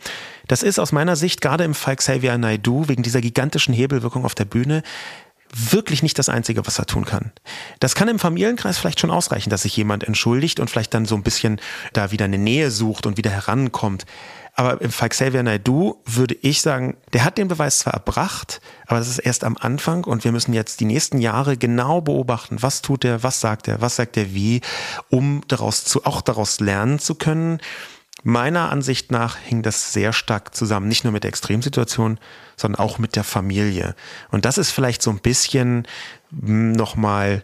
[0.47, 4.35] Das ist aus meiner Sicht gerade im Fall Xavier Naidoo wegen dieser gigantischen Hebelwirkung auf
[4.35, 4.83] der Bühne
[5.55, 7.31] wirklich nicht das Einzige, was er tun kann.
[7.79, 11.15] Das kann im Familienkreis vielleicht schon ausreichen, dass sich jemand entschuldigt und vielleicht dann so
[11.15, 11.61] ein bisschen
[11.93, 14.05] da wieder eine Nähe sucht und wieder herankommt.
[14.55, 18.99] Aber im Fall Xavier Naidoo würde ich sagen, der hat den Beweis zwar erbracht, aber
[18.99, 22.83] das ist erst am Anfang und wir müssen jetzt die nächsten Jahre genau beobachten, was
[22.83, 24.61] tut er, was sagt er, was sagt er wie,
[25.09, 27.59] um daraus zu, auch daraus lernen zu können.
[28.21, 32.19] Meiner Ansicht nach hing das sehr stark zusammen, nicht nur mit der Extremsituation,
[32.55, 33.95] sondern auch mit der Familie.
[34.29, 35.87] Und das ist vielleicht so ein bisschen
[36.29, 37.43] hm, nochmal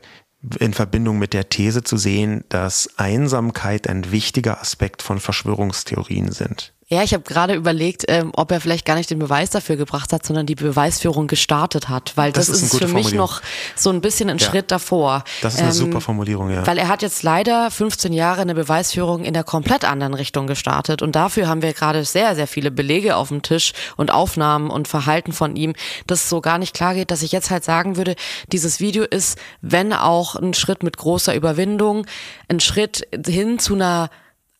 [0.59, 6.71] in Verbindung mit der These zu sehen, dass Einsamkeit ein wichtiger Aspekt von Verschwörungstheorien sind
[6.91, 10.11] Ja, ich habe gerade überlegt, ähm, ob er vielleicht gar nicht den Beweis dafür gebracht
[10.11, 13.43] hat, sondern die Beweisführung gestartet hat, weil das, das ist, ist für mich noch
[13.75, 14.49] so ein bisschen ein ja.
[14.49, 15.23] Schritt davor.
[15.43, 16.65] Das ist eine ähm, super Formulierung, ja.
[16.65, 21.03] Weil er hat jetzt leider 15 Jahre eine Beweisführung in der komplett anderen Richtung gestartet
[21.03, 24.87] und dafür haben wir gerade sehr, sehr viele Belege auf dem Tisch und Aufnahmen und
[24.87, 25.75] Verhalten von ihm,
[26.07, 28.15] dass so gar nicht klar geht, dass ich jetzt halt sagen würde,
[28.51, 32.07] dieses Video ist, wenn auch ein Schritt mit großer Überwindung,
[32.47, 34.09] ein Schritt hin zu einer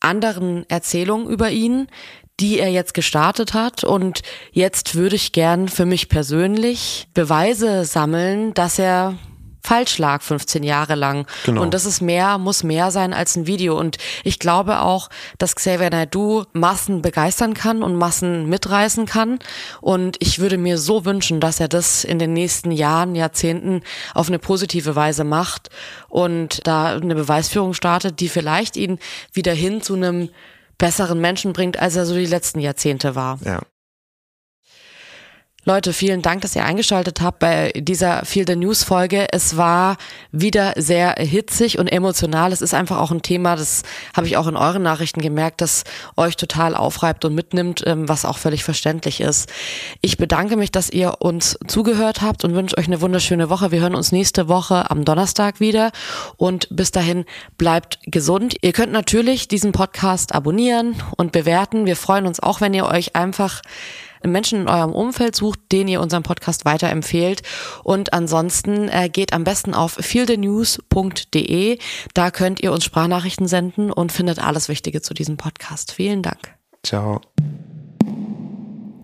[0.00, 1.86] anderen Erzählung über ihn,
[2.40, 3.84] die er jetzt gestartet hat.
[3.84, 4.22] Und
[4.52, 9.16] jetzt würde ich gern für mich persönlich Beweise sammeln, dass er
[9.62, 11.26] falsch lag 15 Jahre lang.
[11.44, 11.62] Genau.
[11.62, 13.78] Und das ist mehr, muss mehr sein als ein Video.
[13.78, 15.08] Und ich glaube auch,
[15.38, 19.38] dass Xavier Naidoo Massen begeistern kann und Massen mitreißen kann.
[19.80, 23.82] Und ich würde mir so wünschen, dass er das in den nächsten Jahren, Jahrzehnten
[24.14, 25.70] auf eine positive Weise macht
[26.08, 28.98] und da eine Beweisführung startet, die vielleicht ihn
[29.32, 30.30] wieder hin zu einem
[30.78, 33.38] besseren Menschen bringt, als er so die letzten Jahrzehnte war.
[33.44, 33.60] Ja.
[35.66, 39.26] Leute, vielen Dank, dass ihr eingeschaltet habt bei dieser Feel the News Folge.
[39.30, 39.98] Es war
[40.32, 42.50] wieder sehr hitzig und emotional.
[42.50, 43.82] Es ist einfach auch ein Thema, das
[44.16, 45.84] habe ich auch in euren Nachrichten gemerkt, das
[46.16, 49.52] euch total aufreibt und mitnimmt, ähm, was auch völlig verständlich ist.
[50.00, 53.70] Ich bedanke mich, dass ihr uns zugehört habt und wünsche euch eine wunderschöne Woche.
[53.70, 55.92] Wir hören uns nächste Woche am Donnerstag wieder
[56.38, 57.26] und bis dahin
[57.58, 58.56] bleibt gesund.
[58.62, 61.84] Ihr könnt natürlich diesen Podcast abonnieren und bewerten.
[61.84, 63.60] Wir freuen uns auch, wenn ihr euch einfach
[64.24, 67.42] Menschen in eurem Umfeld sucht, den ihr unseren Podcast weiterempfehlt.
[67.84, 71.78] Und ansonsten äh, geht am besten auf feelthenews.de.
[72.14, 75.92] Da könnt ihr uns Sprachnachrichten senden und findet alles Wichtige zu diesem Podcast.
[75.92, 76.54] Vielen Dank.
[76.82, 77.20] Ciao.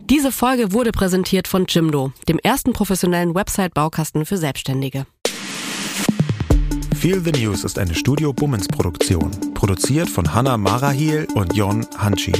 [0.09, 5.07] Diese Folge wurde präsentiert von Jimdo, dem ersten professionellen Website-Baukasten für Selbstständige.
[6.95, 12.33] Feel the News ist eine Studio Bummens Produktion, produziert von Hanna Marahiel und Jon Hanschi.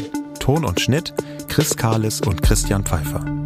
[0.47, 1.13] Ton und Schnitt
[1.49, 3.46] Chris Kahles und Christian Pfeiffer.